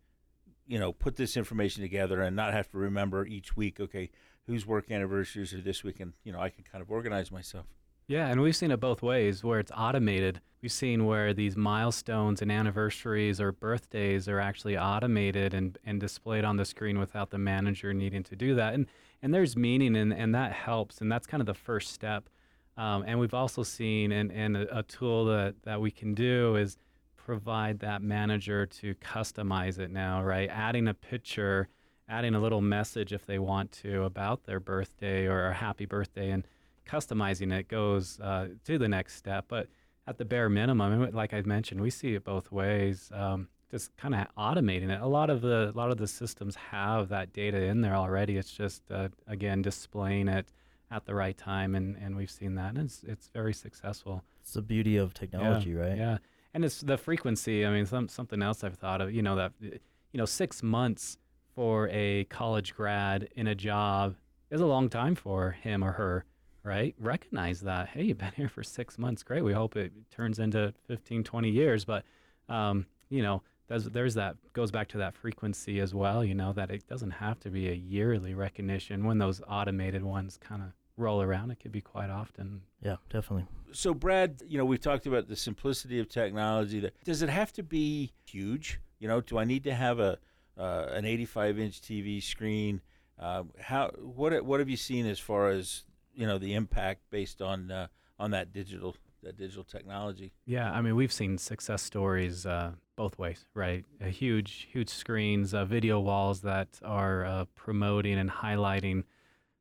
you 0.71 0.79
know, 0.79 0.93
put 0.93 1.17
this 1.17 1.37
information 1.37 1.83
together 1.83 2.23
and 2.23 2.37
not 2.37 2.53
have 2.53 2.71
to 2.71 2.79
remember 2.79 3.27
each 3.27 3.57
week. 3.57 3.81
Okay, 3.81 4.11
whose 4.47 4.67
work 4.67 4.91
anniversaries 4.91 5.53
are 5.53 5.61
this 5.61 5.83
week, 5.85 6.01
and 6.01 6.13
you 6.25 6.33
know, 6.33 6.41
I 6.41 6.49
can 6.49 6.65
kind 6.65 6.81
of 6.83 6.91
organize 6.91 7.31
myself. 7.31 7.67
Yeah, 8.07 8.27
and 8.27 8.41
we've 8.41 8.57
seen 8.57 8.73
it 8.73 8.81
both 8.81 9.03
ways 9.03 9.45
where 9.45 9.61
it's 9.61 9.71
automated. 9.77 10.41
We've 10.63 10.73
seen 10.73 11.07
where 11.07 11.33
these 11.33 11.57
milestones 11.57 12.43
and 12.43 12.51
anniversaries 12.51 13.41
or 13.41 13.53
birthdays 13.53 14.29
are 14.29 14.41
actually 14.41 14.77
automated 14.77 15.55
and, 15.55 15.79
and 15.85 16.01
displayed 16.01 16.45
on 16.45 16.57
the 16.57 16.65
screen 16.65 16.99
without 16.99 17.31
the 17.31 17.39
manager 17.39 17.95
needing 17.95 18.25
to 18.25 18.35
do 18.35 18.57
that. 18.57 18.75
And 18.75 18.87
and 19.23 19.33
there's 19.33 19.57
meaning 19.57 19.97
and, 19.97 20.13
and 20.13 20.35
that 20.35 20.53
helps 20.53 21.01
and 21.01 21.11
that's 21.11 21.27
kind 21.27 21.41
of 21.41 21.47
the 21.47 21.55
first 21.55 21.93
step. 21.93 22.29
Um, 22.77 23.05
and 23.07 23.21
we've 23.21 23.35
also 23.35 23.63
seen 23.63 24.11
and, 24.11 24.33
and 24.33 24.57
a, 24.57 24.79
a 24.79 24.83
tool 24.83 25.27
that, 25.27 25.55
that 25.65 25.81
we 25.81 25.91
can 25.91 26.15
do 26.15 26.57
is 26.57 26.79
provide 27.25 27.81
that 27.81 28.03
manager 28.03 28.67
to 28.67 28.95
customize 28.97 29.79
it 29.79 29.91
now, 29.91 30.23
right? 30.23 30.49
Adding 30.51 30.89
a 30.89 30.95
picture, 30.95 31.69
adding 32.09 32.35
a 32.35 32.41
little 32.41 32.61
message 32.61 33.13
if 33.13 33.27
they 33.27 33.39
want 33.39 33.73
to 33.73 34.05
about 34.05 34.45
their 34.45 34.61
birthday 34.61 35.27
or 35.27 35.47
a 35.47 35.55
happy 35.55 35.87
birthday 35.87 36.31
and 36.31 36.47
customizing 36.89 37.53
it 37.53 37.69
goes 37.69 38.19
uh, 38.21 38.49
to 38.65 38.79
the 38.79 38.89
next 38.89 39.17
step. 39.17 39.47
But 39.49 39.69
at 40.07 40.19
the 40.19 40.25
bare 40.25 40.49
minimum, 40.49 41.11
like 41.13 41.35
I 41.35 41.43
mentioned, 41.43 41.81
we 41.81 41.91
see 41.91 42.15
it 42.15 42.25
both 42.25 42.51
ways. 42.51 43.11
Um, 43.15 43.49
just 43.71 43.97
kind 43.97 44.15
of 44.15 44.27
automating 44.37 44.91
it. 44.91 45.01
A 45.01 45.07
lot 45.07 45.31
of 45.31 45.43
the 45.43 45.71
a 45.73 45.77
lot 45.77 45.93
of 45.93 45.99
the 45.99 46.09
systems 46.09 46.57
have 46.57 47.09
that 47.11 47.33
data 47.33 47.63
in 47.63 47.83
there 47.83 47.95
already. 47.95 48.37
It's 48.37 48.51
just 48.51 48.83
uh, 48.91 49.09
again 49.29 49.63
displaying 49.63 50.27
it 50.27 50.49
at 50.91 51.07
the 51.07 51.15
right 51.15 51.39
time, 51.39 51.77
and, 51.77 51.97
and 51.97 52.17
we've 52.17 52.31
seen 52.31 52.57
that, 52.57 52.71
and 52.71 52.79
it's 52.79 53.05
it's 53.05 53.29
very 53.29 53.55
successful. 53.55 54.25
It's 54.41 54.55
the 54.55 54.63
beauty 54.63 54.97
of 54.97 55.15
technology, 55.15 55.71
yeah, 55.71 55.81
right? 55.81 55.97
Yeah, 55.97 56.19
and 56.55 56.65
it's 56.65 56.81
the 56.81 56.97
frequency. 56.97 57.65
I 57.65 57.71
mean, 57.71 57.87
some, 57.87 58.09
something 58.09 58.43
else 58.43 58.65
I've 58.65 58.77
thought 58.77 59.01
of. 59.01 59.13
You 59.13 59.23
know 59.23 59.37
that 59.37 59.53
you 59.61 60.19
know 60.19 60.27
six 60.27 60.63
months 60.63 61.19
for 61.55 61.89
a 61.89 62.25
college 62.25 62.75
grad 62.75 63.29
in 63.35 63.47
a 63.47 63.55
job 63.55 64.17
is 64.51 64.61
a 64.61 64.67
long 64.67 64.89
time 64.89 65.15
for 65.15 65.53
him 65.53 65.83
or 65.85 65.93
her 65.93 66.25
right? 66.63 66.95
Recognize 66.99 67.61
that. 67.61 67.89
Hey, 67.89 68.05
you've 68.05 68.19
been 68.19 68.33
here 68.37 68.49
for 68.49 68.63
six 68.63 68.99
months. 68.99 69.23
Great. 69.23 69.45
We 69.45 69.53
hope 69.53 69.77
it 69.77 69.93
turns 70.11 70.39
into 70.39 70.75
15, 70.89 71.25
20 71.25 71.51
years. 71.51 71.85
But, 71.85 72.05
um, 72.49 72.87
you 73.09 73.23
know, 73.23 73.43
there's, 73.69 73.85
there's 73.85 74.15
that, 74.15 74.37
goes 74.53 74.71
back 74.71 74.89
to 74.89 74.99
that 74.99 75.15
frequency 75.15 75.81
as 75.81 75.95
well, 75.95 76.25
you 76.25 76.35
know, 76.35 76.53
that 76.53 76.71
it 76.71 76.87
doesn't 76.89 77.13
have 77.13 77.39
to 77.41 77.51
be 77.51 77.69
a 77.69 77.75
yearly 77.75 78.35
recognition. 78.35 79.05
When 79.05 79.19
those 79.19 79.41
automated 79.49 80.03
ones 80.03 80.39
kind 80.41 80.63
of 80.63 80.69
roll 81.01 81.23
around, 81.23 81.51
it 81.51 81.61
could 81.61 81.73
be 81.73 81.81
quite 81.81 82.11
often. 82.11 82.63
Yeah, 82.83 82.97
definitely. 83.09 83.47
So, 83.73 83.95
Brad, 83.95 84.43
you 84.47 84.59
know, 84.59 84.65
we've 84.65 84.81
talked 84.81 85.07
about 85.07 85.29
the 85.29 85.37
simplicity 85.37 85.99
of 85.99 86.09
technology. 86.09 86.81
That 86.81 86.95
does 87.05 87.23
it 87.23 87.29
have 87.29 87.53
to 87.55 87.63
be 87.63 88.13
huge? 88.25 88.81
You 88.99 89.09
know, 89.09 89.21
do 89.21 89.39
I 89.39 89.45
need 89.45 89.65
to 89.65 89.75
have 89.75 89.99
a 89.99 90.19
uh, 90.59 90.87
an 90.93 91.05
85 91.05 91.59
inch 91.59 91.81
TV 91.81 92.23
screen? 92.23 92.81
Uh, 93.19 93.45
how 93.61 93.91
what 93.99 94.45
what 94.45 94.61
have 94.61 94.69
you 94.69 94.77
seen 94.77 95.07
as 95.07 95.19
far 95.19 95.49
as 95.49 95.85
you 96.15 96.27
know 96.27 96.39
the 96.39 96.55
impact 96.55 97.03
based 97.11 97.41
on 97.43 97.71
uh, 97.71 97.87
on 98.19 98.31
that 98.33 98.53
digital 98.53 98.95
that 99.23 99.37
digital 99.37 99.65
technology. 99.65 100.33
Yeah, 100.47 100.71
I 100.71 100.81
mean 100.81 100.97
we've 100.97 101.13
seen 101.13 101.39
success 101.39 101.83
stories 101.83 102.47
uh, 102.47 102.73
both 102.97 103.19
ways, 103.19 103.45
right? 103.55 103.85
A 104.01 104.09
huge 104.09 104.69
huge 104.71 104.89
screens, 104.89 105.55
uh, 105.55 105.65
video 105.65 106.01
walls 106.01 106.41
that 106.43 106.69
are 106.85 107.25
uh, 107.25 107.45
promoting 107.55 108.19
and 108.19 108.31
highlighting 108.31 109.05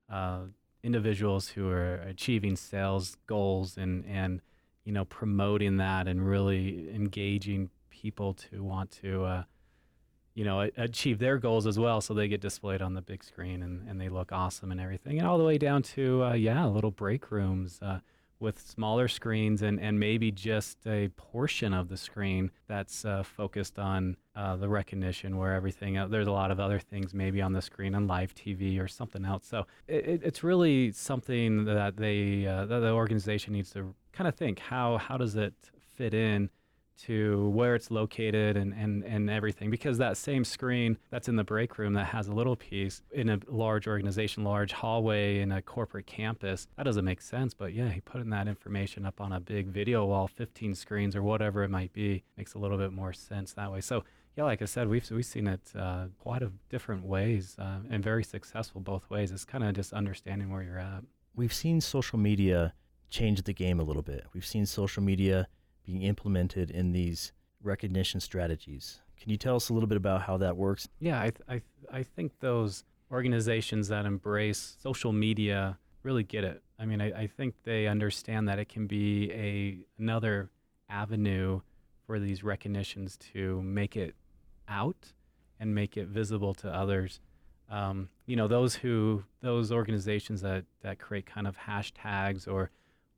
uh, 0.10 0.41
individuals 0.84 1.50
who 1.50 1.70
are 1.70 1.96
achieving 1.96 2.56
sales 2.56 3.18
goals 3.28 3.78
and 3.78 4.06
and 4.06 4.42
you 4.86 4.92
know 4.92 5.06
promoting 5.06 5.78
that 5.78 6.08
and 6.08 6.28
really 6.28 6.89
engaging 6.94 7.70
people 7.89 8.34
to 8.34 8.63
want 8.63 8.92
to 8.92 9.24
uh, 9.26 9.44
you 10.34 10.46
know 10.46 10.70
achieve 10.78 11.20
their 11.20 11.38
goals 11.38 11.68
as 11.68 11.78
well. 11.78 12.02
So 12.02 12.13
they 12.13 12.28
get 12.28 12.42
displayed 12.42 12.82
on 12.82 12.94
the 12.94 13.02
big 13.02 13.24
screen 13.24 13.62
and, 13.62 13.88
and 13.88 14.00
they 14.00 14.10
look 14.10 14.32
awesome 14.32 14.72
and 14.72 14.80
everything. 14.80 15.20
And 15.20 15.28
all 15.28 15.38
the 15.38 15.44
way 15.44 15.58
down 15.58 15.84
to 15.84 16.24
uh, 16.24 16.34
yeah 16.34 16.65
little 16.65 16.92
break 16.92 17.32
rooms 17.32 17.80
uh, 17.82 18.00
with 18.39 18.60
smaller 18.60 19.08
screens 19.08 19.62
and, 19.62 19.80
and 19.80 19.99
maybe 19.99 20.32
just 20.32 20.78
a 20.88 21.10
portion 21.10 21.73
of 21.73 21.89
the 21.89 21.97
screen 21.97 22.52
that's 22.67 23.04
uh, 23.04 23.23
focused 23.23 23.78
on 23.78 24.15
uh, 24.36 24.56
the 24.56 24.69
recognition 24.69 25.38
where 25.38 25.54
everything 25.54 25.97
uh, 25.97 26.08
there's 26.08 26.28
a 26.28 26.32
lot 26.32 26.52
of 26.52 26.60
other 26.60 26.80
things 26.80 27.13
maybe 27.13 27.41
on 27.41 27.52
the 27.52 27.62
screen 27.62 27.93
on 27.93 28.08
live 28.08 28.34
TV 28.34 28.80
or 28.82 28.88
something 28.88 29.25
else. 29.25 29.45
So 29.45 29.65
it, 29.88 30.21
it's 30.23 30.43
really 30.43 30.91
something 30.91 31.65
that 31.65 31.97
they 31.97 32.45
uh, 32.47 32.65
that 32.65 32.80
the 32.80 32.91
organization 32.91 33.54
needs 33.54 33.71
to 33.71 33.93
kind 34.13 34.28
of 34.28 34.36
think 34.36 34.60
how 34.60 34.97
how 34.97 35.17
does 35.17 35.36
it 35.36 35.54
fit 35.95 36.13
in 36.13 36.49
to 37.06 37.50
where 37.50 37.76
it's 37.76 37.90
located 37.90 38.58
and, 38.58 38.74
and, 38.74 39.04
and 39.04 39.30
everything 39.30 39.70
because 39.70 39.98
that 39.98 40.18
same 40.18 40.44
screen 40.44 40.98
that's 41.10 41.28
in 41.28 41.36
the 41.36 41.44
break 41.44 41.78
room 41.78 41.94
that 41.94 42.06
has 42.06 42.28
a 42.28 42.34
little 42.34 42.56
piece 42.56 43.02
in 43.12 43.30
a 43.30 43.40
large 43.48 43.88
organization 43.88 44.44
large 44.44 44.72
hallway 44.72 45.40
in 45.40 45.52
a 45.52 45.62
corporate 45.62 46.06
campus 46.06 46.68
that 46.78 46.84
doesn't 46.84 47.06
make 47.06 47.22
sense 47.22 47.54
but 47.54 47.74
yeah 47.74 47.90
he 47.90 48.02
putting 48.02 48.30
that 48.30 48.48
information 48.48 49.06
up 49.06 49.22
on 49.22 49.32
a 49.32 49.40
big 49.40 49.68
video 49.68 50.06
wall 50.06 50.28
15 50.28 50.76
screens 50.76 51.16
or 51.16 51.24
whatever 51.24 51.64
it 51.64 51.70
might 51.70 51.94
be 51.94 52.24
makes 52.38 52.54
a 52.54 52.60
little 52.60 52.78
bit 52.78 52.92
more 52.92 53.14
sense 53.14 53.54
that 53.54 53.72
way. 53.72 53.82
So 53.82 54.04
yeah 54.36 54.44
like 54.44 54.62
i 54.62 54.66
said 54.66 54.88
we've, 54.88 55.10
we've 55.12 55.26
seen 55.26 55.48
it 55.48 55.62
uh, 55.78 56.06
quite 56.18 56.42
a 56.42 56.52
different 56.70 57.04
ways 57.04 57.56
uh, 57.60 57.80
and 57.90 58.04
very 58.04 58.24
successful 58.24 58.82
both 58.82 59.10
ways. 59.10 59.32
It's 59.32 59.46
kind 59.46 59.64
of 59.64 59.74
just 59.74 59.94
understanding 59.94 60.52
where 60.52 60.64
you're 60.64 60.80
at. 60.80 61.04
We've 61.36 61.54
seen 61.54 61.82
social 61.82 62.20
media 62.20 62.74
change 63.10 63.44
the 63.44 63.54
game 63.54 63.80
a 63.80 63.84
little 63.84 64.02
bit. 64.02 64.26
We've 64.34 64.46
seen 64.46 64.66
social 64.66 65.02
media 65.02 65.48
being 65.89 66.04
implemented 66.04 66.69
in 66.69 66.91
these 66.91 67.32
recognition 67.63 68.19
strategies. 68.19 69.02
Can 69.19 69.30
you 69.30 69.38
tell 69.38 69.56
us 69.56 69.69
a 69.69 69.73
little 69.73 69.88
bit 69.88 69.97
about 69.97 70.21
how 70.21 70.38
that 70.38 70.56
works? 70.56 70.88
Yeah, 70.99 71.19
I, 71.19 71.30
th- 71.32 71.41
I, 71.47 71.54
th- 71.54 71.63
I 71.91 72.04
think 72.04 72.39
those 72.39 72.84
organizations 73.12 73.88
that 73.88 74.06
embrace 74.06 74.78
social 74.82 75.12
media 75.12 75.78
really 76.04 76.23
get 76.23 76.43
it. 76.43 76.62
I 76.78 76.86
mean, 76.86 77.02
I, 77.02 77.23
I 77.23 77.28
think 77.28 77.56
they 77.63 77.88
understand 77.88 78.47
that 78.47 78.60
it 78.60 78.69
can 78.69 78.88
be 78.88 79.32
a 79.32 79.80
another 80.02 80.52
avenue 80.89 81.62
for 82.06 82.19
these 82.19 82.43
recognitions 82.43 83.17
to 83.34 83.62
make 83.62 83.97
it 83.97 84.15
out 84.67 85.13
and 85.60 85.75
make 85.75 85.97
it 85.97 86.08
visible 86.08 86.54
to 86.54 86.69
others. 86.69 87.19
Um, 87.69 88.10
you 88.25 88.36
know, 88.36 88.47
those 88.47 88.75
who 88.75 89.23
those 89.41 89.71
organizations 89.71 90.41
that 90.41 90.65
that 90.82 90.99
create 90.99 91.25
kind 91.25 91.47
of 91.47 91.58
hashtags 91.58 92.47
or 92.47 92.69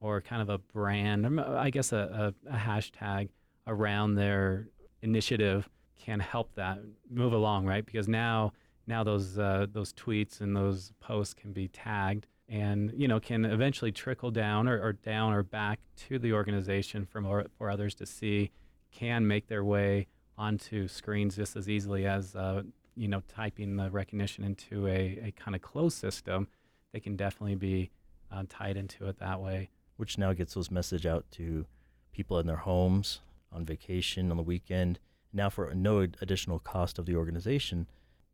or 0.02 0.20
kind 0.20 0.42
of 0.42 0.50
a 0.50 0.58
brand, 0.58 1.26
um, 1.26 1.40
I 1.40 1.70
guess 1.70 1.94
a, 1.94 2.34
a, 2.48 2.54
a 2.54 2.58
hashtag 2.58 3.30
around 3.68 4.16
their 4.16 4.68
initiative 5.02 5.70
can 5.98 6.20
help 6.20 6.56
that 6.56 6.80
move 7.10 7.32
along, 7.32 7.66
right? 7.66 7.86
Because 7.86 8.08
now 8.08 8.52
now 8.88 9.04
those 9.04 9.38
uh, 9.38 9.68
those 9.72 9.94
tweets 9.94 10.42
and 10.42 10.56
those 10.56 10.92
posts 11.00 11.34
can 11.34 11.54
be 11.54 11.68
tagged 11.68 12.26
and 12.50 12.92
you 12.96 13.08
know 13.08 13.20
can 13.20 13.46
eventually 13.46 13.92
trickle 13.92 14.32
down 14.32 14.68
or, 14.68 14.82
or 14.82 14.94
down 14.94 15.34
or 15.34 15.44
back 15.44 15.80
to 15.96 16.20
the 16.20 16.34
organization 16.34 17.06
from 17.06 17.26
or, 17.26 17.46
for 17.58 17.70
others 17.70 17.96
to 17.96 18.06
see 18.06 18.52
can 18.92 19.26
make 19.26 19.48
their 19.48 19.64
way 19.64 20.08
onto 20.38 20.88
screens 20.88 21.36
just 21.36 21.56
as 21.56 21.70
easily 21.70 22.06
as 22.06 22.36
uh, 22.36 22.64
you 22.96 23.08
know 23.08 23.22
typing 23.28 23.78
the 23.78 23.90
recognition 23.90 24.44
into 24.44 24.88
a, 24.88 25.20
a 25.24 25.34
kind 25.38 25.56
of 25.56 25.62
closed 25.62 25.98
system 25.98 26.48
they 26.92 27.00
can 27.00 27.16
definitely 27.16 27.56
be 27.56 27.90
uh, 28.32 28.44
tied 28.50 28.76
into 28.76 29.08
it 29.08 29.18
that 29.20 29.40
way 29.40 29.70
which 30.02 30.18
now 30.18 30.34
gets 30.34 30.56
those 30.56 30.72
message 30.72 31.06
out 31.06 31.24
to 31.30 31.68
people 32.12 32.40
in 32.40 32.48
their 32.48 32.56
homes, 32.56 33.22
on 33.54 33.64
vacation, 33.64 34.32
on 34.32 34.36
the 34.36 34.42
weekend. 34.42 34.98
Now, 35.32 35.48
for 35.52 35.72
no 35.76 36.00
additional 36.00 36.58
cost 36.58 36.98
of 36.98 37.06
the 37.06 37.16
organization, 37.16 37.86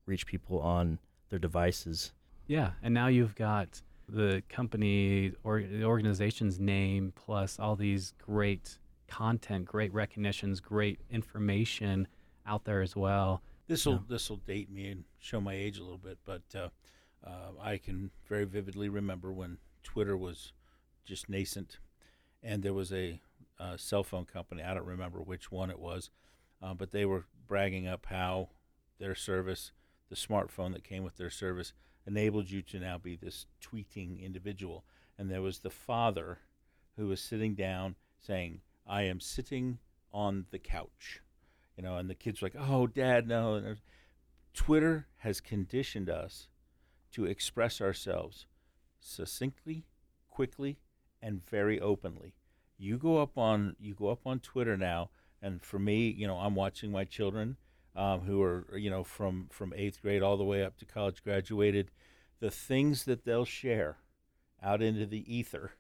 reach 0.06 0.26
people 0.26 0.62
on 0.62 0.98
their 1.28 1.40
devices. 1.40 2.14
Yeah, 2.48 2.72
and 2.82 2.94
now 2.94 3.08
you've 3.08 3.36
got 3.36 3.82
the 4.08 4.44
company 4.48 5.34
or 5.44 5.62
the 5.62 5.84
organization's 5.84 6.58
name 6.58 7.12
plus 7.18 7.60
all 7.60 7.76
these 7.76 8.14
great 8.18 8.80
content, 9.10 9.66
great 9.66 9.94
recognitions, 9.94 10.62
great 10.62 11.02
information 11.12 12.08
out 12.46 12.64
there 12.64 12.82
as 12.82 12.96
well. 12.96 13.42
This 13.68 13.86
will 13.86 13.96
yeah. 13.96 14.00
this 14.08 14.30
will 14.30 14.38
date 14.38 14.72
me 14.72 14.88
and 14.88 15.04
show 15.20 15.42
my 15.42 15.54
age 15.54 15.80
a 15.80 15.84
little 15.84 15.98
bit, 15.98 16.18
but 16.24 16.44
uh, 16.56 16.70
uh, 17.26 17.52
I 17.62 17.78
can 17.78 18.12
very 18.30 18.46
vividly 18.46 18.88
remember 18.88 19.34
when 19.34 19.58
Twitter 19.84 20.16
was 20.16 20.54
just 21.08 21.30
nascent, 21.30 21.80
and 22.44 22.62
there 22.62 22.74
was 22.74 22.92
a 22.92 23.20
uh, 23.60 23.78
cell 23.78 24.04
phone 24.04 24.26
company. 24.26 24.62
I 24.62 24.74
don't 24.74 24.86
remember 24.86 25.20
which 25.20 25.52
one 25.52 25.72
it 25.72 25.80
was, 25.80 26.10
uh, 26.62 26.74
but 26.74 26.92
they 26.92 27.06
were 27.06 27.26
bragging 27.48 27.88
up 27.88 28.08
how 28.08 28.50
their 29.00 29.16
service, 29.16 29.72
the 30.10 30.16
smartphone 30.16 30.74
that 30.74 30.84
came 30.84 31.04
with 31.04 31.18
their 31.18 31.30
service, 31.30 31.74
enabled 32.06 32.50
you 32.50 32.62
to 32.64 32.80
now 32.80 32.98
be 32.98 33.16
this 33.16 33.46
tweeting 33.62 34.22
individual. 34.24 34.86
And 35.18 35.32
there 35.32 35.42
was 35.42 35.60
the 35.60 35.70
father 35.70 36.40
who 36.98 37.08
was 37.08 37.22
sitting 37.22 37.56
down 37.56 37.96
saying, 38.20 38.62
"I 38.86 39.04
am 39.04 39.20
sitting 39.20 39.80
on 40.12 40.46
the 40.52 40.60
couch," 40.60 41.22
you 41.76 41.84
know, 41.84 41.98
and 41.98 42.10
the 42.10 42.16
kids 42.16 42.42
were 42.42 42.48
like, 42.48 42.70
"Oh, 42.70 42.88
Dad, 42.88 43.28
no." 43.28 43.76
Twitter 44.54 45.08
has 45.18 45.40
conditioned 45.40 46.10
us 46.10 46.48
to 47.12 47.26
express 47.26 47.80
ourselves 47.80 48.48
succinctly, 49.00 49.86
quickly, 50.28 50.80
and 51.22 51.46
very 51.46 51.80
openly. 51.80 52.34
You 52.78 52.98
go 52.98 53.22
up 53.22 53.38
on 53.38 53.76
you 53.80 53.94
go 53.96 54.10
up 54.10 54.22
on 54.26 54.40
Twitter 54.40 54.78
now, 54.78 55.10
and 55.42 55.62
for 55.62 55.80
me, 55.80 56.10
you 56.10 56.28
know, 56.28 56.38
I'm 56.38 56.56
watching 56.56 56.92
my 56.92 57.06
children 57.06 57.58
um, 57.96 58.22
who 58.22 58.42
are 58.42 58.66
you 58.78 58.90
know 58.90 59.04
from 59.04 59.48
from 59.52 59.74
eighth 59.76 60.02
grade 60.02 60.22
all 60.22 60.38
the 60.38 60.44
way 60.44 60.64
up 60.64 60.78
to 60.78 60.86
college 60.86 61.24
graduated. 61.24 61.92
The 62.40 62.52
things 62.52 63.06
that 63.06 63.26
they'll 63.26 63.46
share 63.46 63.98
out 64.62 64.82
into 64.82 65.08
the 65.08 65.26
ether 65.34 65.72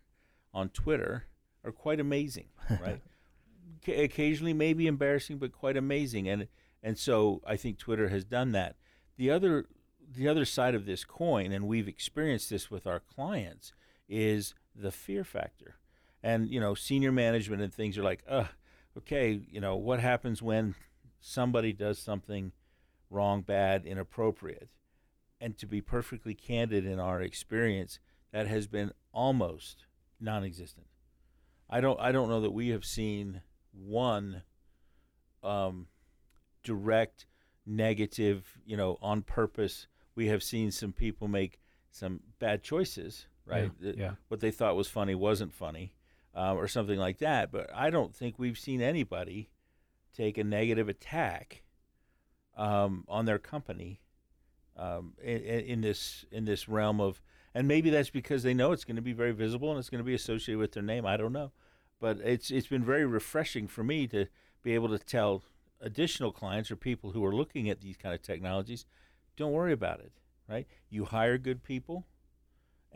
on 0.54 0.69
Twitter 0.69 1.26
are 1.63 1.71
quite 1.71 2.00
amazing, 2.00 2.47
right? 2.82 3.00
C- 3.86 3.93
occasionally, 3.93 4.54
maybe 4.54 4.88
embarrassing, 4.88 5.38
but 5.38 5.52
quite 5.52 5.78
amazing, 5.78 6.28
and 6.28 6.47
and 6.82 6.97
so 6.97 7.41
I 7.45 7.58
think 7.58 7.78
Twitter 7.78 8.10
has 8.10 8.23
done 8.23 8.52
that. 8.54 8.76
The 9.17 9.30
other 9.30 9.65
the 10.10 10.28
other 10.28 10.45
side 10.45 10.73
of 10.73 10.86
this 10.86 11.04
coin, 11.04 11.52
and 11.52 11.67
we've 11.67 11.88
experienced 11.88 12.50
this 12.50 12.71
with 12.71 12.88
our 12.88 13.00
clients, 13.00 13.73
is 14.10 14.56
the 14.78 14.92
fear 14.92 15.24
factor. 15.24 15.76
And, 16.24 16.50
you 16.50 16.60
know, 16.60 16.76
senior 16.76 17.12
management 17.12 17.62
and 17.62 17.74
things 17.74 17.98
are 17.98 18.04
like, 18.04 18.24
uh, 18.28 18.46
okay, 18.98 19.42
you 19.50 19.60
know, 19.60 19.76
what 19.76 20.00
happens 20.00 20.42
when 20.42 20.76
somebody 21.20 21.74
does 21.74 22.00
something 22.00 22.52
wrong, 23.10 23.42
bad, 23.42 23.86
inappropriate? 23.86 24.70
And 25.40 25.58
to 25.58 25.68
be 25.68 25.82
perfectly 25.82 26.34
candid 26.34 26.86
in 26.86 27.00
our 27.00 27.22
experience, 27.22 28.00
that 28.32 28.48
has 28.48 28.68
been 28.68 28.92
almost 29.13 29.86
non 30.20 30.44
existent. 30.44 30.88
I 31.70 31.82
don't 31.82 32.00
I 32.00 32.12
don't 32.12 32.30
know 32.30 32.42
that 32.42 32.52
we 32.52 32.70
have 32.70 32.86
seen 32.86 33.42
one 33.72 34.42
um, 35.44 35.88
direct 36.63 37.26
negative, 37.66 38.58
you 38.66 38.78
know, 38.78 38.98
on 39.02 39.22
purpose. 39.22 39.88
We 40.16 40.28
have 40.28 40.42
seen 40.42 40.72
some 40.72 40.94
people 40.94 41.28
make 41.28 41.60
some 41.92 42.22
bad 42.40 42.63
choices, 42.63 43.28
right? 43.48 43.72
Yeah. 43.80 43.94
yeah. 43.98 44.12
What 44.28 44.40
they 44.40 44.52
thought 44.52 44.76
was 44.76 44.88
funny 44.88 45.16
wasn't 45.16 45.54
funny, 45.54 45.94
uh, 46.36 46.54
or 46.54 46.68
something 46.68 47.00
like 47.00 47.18
that. 47.20 47.52
But 47.52 47.70
I 47.74 47.90
don't 47.90 48.16
think 48.16 48.38
we've 48.38 48.58
seen 48.58 48.82
anybody 48.82 49.50
take 50.16 50.38
a 50.38 50.44
negative 50.44 50.90
attack 50.90 51.64
um, 52.56 53.06
on 53.08 53.26
their 53.26 53.40
company 53.40 54.02
um, 54.76 55.14
in, 55.22 55.40
in, 55.42 55.82
this 55.82 56.26
in 56.32 56.46
this 56.46 56.68
realm 56.68 57.00
of, 57.02 57.22
and 57.54 57.68
maybe 57.68 57.90
that's 57.90 58.10
because 58.10 58.44
they 58.44 58.54
know 58.54 58.72
it's 58.72 58.84
going 58.84 58.96
to 58.96 59.02
be 59.02 59.14
very 59.14 59.32
visible 59.32 59.72
and 59.72 59.80
it's 59.80 59.90
going 59.90 60.04
to 60.04 60.06
be 60.06 60.14
associated 60.14 60.60
with 60.60 60.74
their 60.74 60.84
name. 60.84 61.06
I 61.06 61.18
don't 61.18 61.34
know, 61.34 61.52
but 62.00 62.18
it's 62.20 62.52
it's 62.52 62.68
been 62.68 62.84
very 62.84 63.06
refreshing 63.06 63.68
for 63.68 63.84
me 63.84 64.08
to 64.08 64.28
be 64.64 64.74
able 64.74 64.90
to 64.90 65.00
tell 65.00 65.44
additional 65.80 66.32
clients 66.32 66.72
or 66.72 66.76
people 66.76 67.12
who 67.12 67.24
are 67.24 67.36
looking 67.36 67.70
at 67.70 67.82
these 67.82 67.98
kind 67.98 68.14
of 68.14 68.22
technologies, 68.22 68.86
don't 69.36 69.52
worry 69.52 69.74
about 69.74 70.00
it. 70.00 70.12
Right? 70.48 70.68
You 70.90 71.06
hire 71.06 71.38
good 71.38 71.64
people 71.64 72.06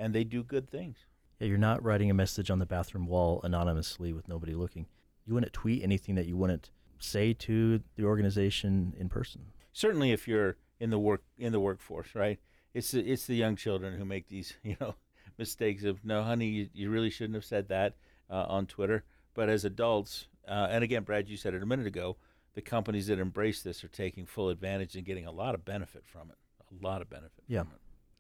and 0.02 0.16
they 0.16 0.24
do 0.24 0.44
good 0.44 0.70
things. 0.70 1.06
Yeah, 1.40 1.48
you're 1.48 1.58
not 1.60 1.84
writing 1.84 2.10
a 2.10 2.16
message 2.16 2.50
on 2.50 2.60
the 2.60 2.66
bathroom 2.66 3.06
wall 3.06 3.40
anonymously 3.44 4.14
with 4.14 4.28
nobody 4.28 4.54
looking. 4.54 4.88
You 5.26 5.36
wouldn't 5.36 5.54
tweet 5.54 5.84
anything 5.84 6.16
that 6.16 6.26
you 6.26 6.36
wouldn't 6.36 6.72
say 6.98 7.34
to 7.34 7.82
the 7.96 8.04
organization 8.04 8.94
in 8.98 9.10
person. 9.10 9.46
Certainly, 9.72 10.12
if 10.12 10.28
you're 10.28 10.58
in 10.80 10.90
the 10.90 10.98
work 10.98 11.24
in 11.38 11.52
the 11.52 11.60
workforce, 11.60 12.16
right? 12.16 12.40
It's 12.74 12.92
the, 12.92 13.02
it's 13.02 13.28
the 13.28 13.36
young 13.36 13.56
children 13.56 13.98
who 13.98 14.04
make 14.04 14.28
these 14.28 14.56
you 14.64 14.76
know 14.82 14.96
mistakes 15.38 15.84
of 15.84 16.04
no, 16.04 16.24
honey, 16.24 16.48
you, 16.48 16.70
you 16.74 16.90
really 16.90 17.12
shouldn't 17.12 17.36
have 17.36 17.46
said 17.46 17.70
that 17.70 17.96
uh, 18.30 18.46
on 18.48 18.66
Twitter. 18.66 19.04
But 19.36 19.50
as 19.50 19.64
adults, 19.64 20.28
uh, 20.48 20.68
and 20.72 20.84
again, 20.84 21.04
Brad, 21.04 21.30
you 21.30 21.38
said 21.38 21.54
it 21.54 21.62
a 21.62 21.66
minute 21.66 21.88
ago, 21.88 22.18
the 22.56 22.62
companies 22.62 23.08
that 23.08 23.20
embrace 23.20 23.62
this 23.62 23.84
are 23.84 23.88
taking 23.88 24.26
full 24.26 24.50
advantage 24.50 24.96
and 24.96 25.06
getting 25.06 25.26
a 25.26 25.32
lot 25.32 25.56
of 25.56 25.64
benefit 25.64 26.04
from 26.06 26.32
it. 26.32 26.38
A 26.60 26.86
lot 26.86 27.02
of 27.02 27.10
benefit. 27.10 27.44
Yeah. 27.48 27.64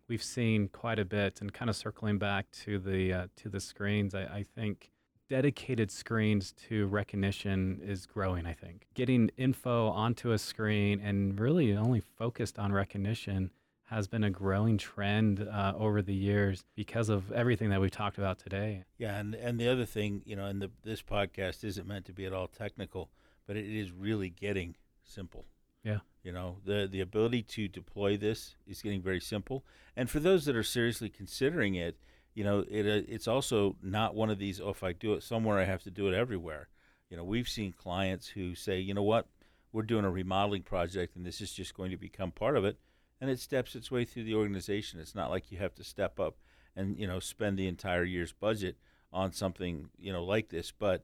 We've 0.07 0.23
seen 0.23 0.67
quite 0.67 0.99
a 0.99 1.05
bit. 1.05 1.41
And 1.41 1.53
kind 1.53 1.69
of 1.69 1.75
circling 1.75 2.17
back 2.17 2.49
to 2.63 2.79
the 2.79 3.13
uh, 3.13 3.27
to 3.37 3.49
the 3.49 3.59
screens, 3.59 4.13
I, 4.13 4.21
I 4.23 4.45
think 4.55 4.91
dedicated 5.29 5.89
screens 5.89 6.53
to 6.67 6.87
recognition 6.87 7.79
is 7.81 8.05
growing. 8.05 8.45
I 8.45 8.53
think 8.53 8.87
getting 8.93 9.29
info 9.37 9.87
onto 9.87 10.31
a 10.31 10.37
screen 10.37 10.99
and 10.99 11.39
really 11.39 11.73
only 11.75 12.01
focused 12.01 12.59
on 12.59 12.73
recognition 12.73 13.51
has 13.85 14.07
been 14.07 14.23
a 14.23 14.29
growing 14.29 14.77
trend 14.77 15.45
uh, 15.49 15.73
over 15.77 16.01
the 16.01 16.13
years 16.13 16.63
because 16.75 17.09
of 17.09 17.31
everything 17.31 17.69
that 17.69 17.81
we've 17.81 17.91
talked 17.91 18.17
about 18.17 18.39
today. 18.39 18.83
Yeah, 18.97 19.19
and 19.19 19.35
and 19.35 19.59
the 19.59 19.69
other 19.69 19.85
thing, 19.85 20.21
you 20.25 20.35
know, 20.35 20.45
and 20.45 20.61
the, 20.61 20.71
this 20.83 21.01
podcast 21.01 21.63
isn't 21.63 21.87
meant 21.87 22.05
to 22.05 22.13
be 22.13 22.25
at 22.25 22.33
all 22.33 22.47
technical, 22.47 23.09
but 23.47 23.55
it 23.57 23.65
is 23.65 23.91
really 23.91 24.29
getting 24.29 24.75
simple. 25.03 25.45
Yeah. 25.83 25.99
You 26.23 26.31
know, 26.31 26.57
the 26.65 26.87
the 26.91 27.01
ability 27.01 27.43
to 27.43 27.67
deploy 27.67 28.17
this 28.17 28.55
is 28.67 28.81
getting 28.81 29.01
very 29.01 29.19
simple. 29.19 29.65
And 29.95 30.09
for 30.09 30.19
those 30.19 30.45
that 30.45 30.55
are 30.55 30.63
seriously 30.63 31.09
considering 31.09 31.75
it, 31.75 31.97
you 32.33 32.43
know, 32.43 32.65
it 32.69 32.85
uh, 32.85 33.05
it's 33.07 33.27
also 33.27 33.75
not 33.81 34.15
one 34.15 34.29
of 34.29 34.39
these. 34.39 34.61
Oh, 34.61 34.69
if 34.69 34.83
I 34.83 34.93
do 34.93 35.13
it 35.13 35.23
somewhere, 35.23 35.59
I 35.59 35.65
have 35.65 35.83
to 35.83 35.91
do 35.91 36.07
it 36.07 36.13
everywhere. 36.13 36.69
You 37.09 37.17
know, 37.17 37.23
we've 37.23 37.49
seen 37.49 37.73
clients 37.73 38.27
who 38.27 38.55
say, 38.55 38.79
you 38.79 38.93
know 38.93 39.03
what, 39.03 39.27
we're 39.73 39.81
doing 39.81 40.05
a 40.05 40.09
remodeling 40.09 40.63
project, 40.63 41.15
and 41.15 41.25
this 41.25 41.41
is 41.41 41.51
just 41.51 41.73
going 41.73 41.91
to 41.91 41.97
become 41.97 42.31
part 42.31 42.55
of 42.55 42.63
it 42.63 42.77
and 43.21 43.29
it 43.29 43.39
steps 43.39 43.75
its 43.75 43.91
way 43.91 44.03
through 44.03 44.23
the 44.23 44.33
organization. 44.33 44.99
It's 44.99 45.15
not 45.15 45.29
like 45.29 45.51
you 45.51 45.59
have 45.59 45.75
to 45.75 45.83
step 45.83 46.19
up 46.19 46.37
and 46.75 46.97
you 46.97 47.05
know 47.07 47.19
spend 47.19 47.57
the 47.57 47.67
entire 47.67 48.03
year's 48.03 48.33
budget 48.33 48.77
on 49.13 49.31
something 49.31 49.89
you 49.97 50.11
know 50.11 50.23
like 50.23 50.49
this. 50.49 50.71
But 50.71 51.03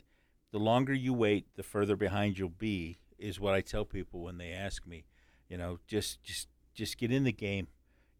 the 0.51 0.57
longer 0.57 0.93
you 0.93 1.13
wait, 1.13 1.55
the 1.55 1.63
further 1.63 1.95
behind 1.95 2.39
you'll 2.39 2.49
be. 2.49 2.97
Is 3.17 3.39
what 3.39 3.53
I 3.53 3.61
tell 3.61 3.85
people 3.85 4.21
when 4.21 4.37
they 4.37 4.51
ask 4.51 4.85
me. 4.85 5.05
You 5.49 5.57
know, 5.57 5.79
just 5.87 6.21
just 6.23 6.47
just 6.73 6.97
get 6.97 7.11
in 7.11 7.23
the 7.23 7.31
game. 7.31 7.67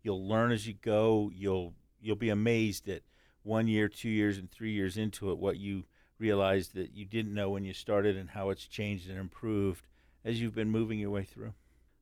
You'll 0.02 0.28
learn 0.28 0.52
as 0.52 0.68
you 0.68 0.74
go. 0.74 1.32
You'll 1.34 1.74
you'll 2.00 2.16
be 2.16 2.30
amazed 2.30 2.88
at 2.90 3.04
one 3.44 3.68
year, 3.68 3.88
two 3.88 4.10
years, 4.10 4.38
and 4.38 4.50
three 4.50 4.72
years 4.72 4.98
into 4.98 5.32
it 5.32 5.38
what 5.38 5.58
you 5.58 5.86
realized 6.20 6.74
that 6.74 6.92
you 6.94 7.06
didn't 7.06 7.34
know 7.34 7.50
when 7.50 7.64
you 7.64 7.74
started 7.74 8.18
and 8.18 8.32
how 8.32 8.50
it's 8.50 8.68
changed 8.68 9.10
and 9.10 9.20
improved 9.20 9.86
as 10.26 10.42
you've 10.42 10.56
been 10.56 10.70
moving 10.70 11.00
your 11.00 11.12
way 11.12 11.24
through 11.24 11.54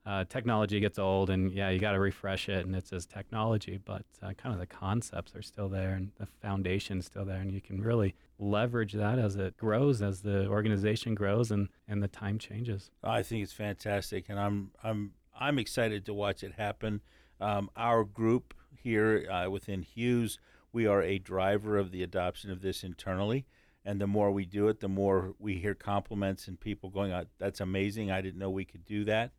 uh, 0.05 0.23
technology 0.25 0.79
gets 0.79 0.99
old 0.99 1.29
and 1.29 1.51
yeah 1.51 1.69
you 1.69 1.79
got 1.79 1.93
to 1.93 1.99
refresh 1.99 2.47
it 2.47 2.65
and 2.65 2.75
it's 2.75 2.93
as 2.93 3.05
technology 3.05 3.79
but 3.83 4.03
uh, 4.21 4.33
kind 4.33 4.53
of 4.53 4.59
the 4.59 4.65
concepts 4.67 5.35
are 5.35 5.41
still 5.41 5.67
there 5.67 5.93
and 5.93 6.11
the 6.19 6.27
foundation's 6.41 7.05
still 7.05 7.25
there 7.25 7.41
and 7.41 7.51
you 7.51 7.61
can 7.61 7.81
really 7.81 8.13
leverage 8.37 8.93
that 8.93 9.17
as 9.17 9.35
it 9.35 9.57
grows 9.57 10.01
as 10.01 10.21
the 10.21 10.47
organization 10.47 11.15
grows 11.15 11.49
and 11.51 11.69
and 11.87 12.03
the 12.03 12.07
time 12.07 12.37
changes. 12.37 12.91
I 13.03 13.23
think 13.23 13.43
it's 13.43 13.53
fantastic 13.53 14.25
and 14.29 14.39
i'm 14.39 14.71
i'm 14.83 15.13
i'm 15.39 15.57
excited 15.57 16.05
to 16.05 16.13
watch 16.13 16.43
it 16.43 16.53
happen. 16.53 17.01
Um, 17.41 17.69
our 17.75 18.03
group 18.03 18.53
here 18.77 19.27
uh, 19.29 19.49
within 19.49 19.81
hughes 19.81 20.37
we 20.71 20.85
are 20.85 21.01
a 21.01 21.17
driver 21.17 21.77
of 21.77 21.91
the 21.91 22.03
adoption 22.03 22.51
of 22.51 22.61
this 22.61 22.83
internally 22.83 23.45
and 23.83 23.99
the 23.99 24.07
more 24.07 24.29
we 24.29 24.45
do 24.45 24.67
it 24.67 24.81
the 24.81 24.87
more 24.87 25.33
we 25.39 25.55
hear 25.55 25.73
compliments 25.73 26.47
and 26.47 26.59
people 26.59 26.91
going 26.91 27.11
oh, 27.11 27.25
that's 27.39 27.59
amazing. 27.59 28.11
I 28.11 28.21
didn't 28.21 28.39
know 28.39 28.51
we 28.51 28.65
could 28.65 28.85
do 28.85 29.03
that 29.05 29.31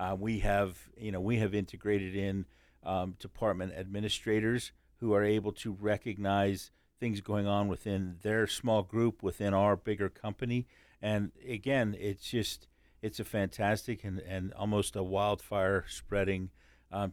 uh, 0.00 0.16
we 0.18 0.38
have, 0.38 0.88
you 0.96 1.12
know, 1.12 1.20
we 1.20 1.36
have 1.36 1.54
integrated 1.54 2.16
in 2.16 2.46
um, 2.82 3.16
department 3.18 3.74
administrators 3.76 4.72
who 4.96 5.12
are 5.12 5.22
able 5.22 5.52
to 5.52 5.72
recognize 5.72 6.70
things 6.98 7.20
going 7.20 7.46
on 7.46 7.68
within 7.68 8.16
their 8.22 8.46
small 8.46 8.82
group 8.82 9.22
within 9.22 9.52
our 9.52 9.76
bigger 9.76 10.08
company. 10.08 10.66
And 11.02 11.32
again, 11.46 11.94
it's 12.00 12.30
just 12.30 12.66
it's 13.02 13.20
a 13.20 13.24
fantastic 13.24 14.02
and, 14.02 14.20
and 14.20 14.52
almost 14.54 14.96
a 14.96 15.02
wildfire 15.02 15.84
spreading 15.86 16.50
um, 16.90 17.12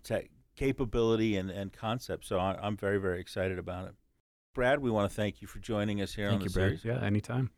capability 0.56 1.36
and, 1.36 1.50
and 1.50 1.73
concept. 1.73 2.26
So 2.26 2.39
I, 2.39 2.65
am 2.65 2.78
very 2.78 3.00
very 3.00 3.19
excited 3.19 3.60
about 3.60 3.88
it. 3.88 3.95
Brad, 4.54 4.80
we 4.80 4.89
want 4.89 5.10
to 5.10 5.15
thank 5.15 5.41
you 5.41 5.47
for 5.47 5.60
joining 5.60 6.02
us 6.02 6.13
here 6.15 6.30
thank 6.30 6.39
on 6.39 6.43
you, 6.43 6.47
the 6.47 6.54
series. 6.54 6.82
Brad. 6.82 7.02
Yeah, 7.02 7.06
anytime. 7.06 7.52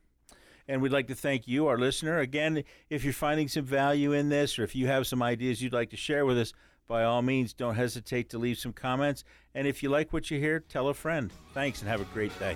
And 0.69 0.83
we'd 0.83 0.91
like 0.91 1.07
to 1.07 1.15
thank 1.15 1.47
you, 1.47 1.65
our 1.65 1.79
listener. 1.79 2.19
Again, 2.19 2.63
if 2.91 3.03
you're 3.03 3.11
finding 3.11 3.47
some 3.47 3.65
value 3.65 4.13
in 4.13 4.29
this 4.29 4.59
or 4.59 4.63
if 4.63 4.75
you 4.75 4.85
have 4.85 5.07
some 5.07 5.23
ideas 5.23 5.63
you'd 5.63 5.73
like 5.73 5.89
to 5.89 5.97
share 5.97 6.27
with 6.27 6.37
us, 6.37 6.53
by 6.87 7.03
all 7.03 7.23
means, 7.23 7.53
don't 7.53 7.73
hesitate 7.73 8.29
to 8.29 8.37
leave 8.37 8.59
some 8.59 8.71
comments. 8.71 9.23
And 9.55 9.67
if 9.67 9.81
you 9.81 9.89
like 9.89 10.13
what 10.13 10.29
you 10.29 10.39
hear, 10.39 10.59
tell 10.59 10.87
a 10.89 10.93
friend. 10.93 11.31
Thanks 11.55 11.81
and 11.81 11.89
have 11.89 12.01
a 12.01 12.05
great 12.05 12.37
day. 12.37 12.55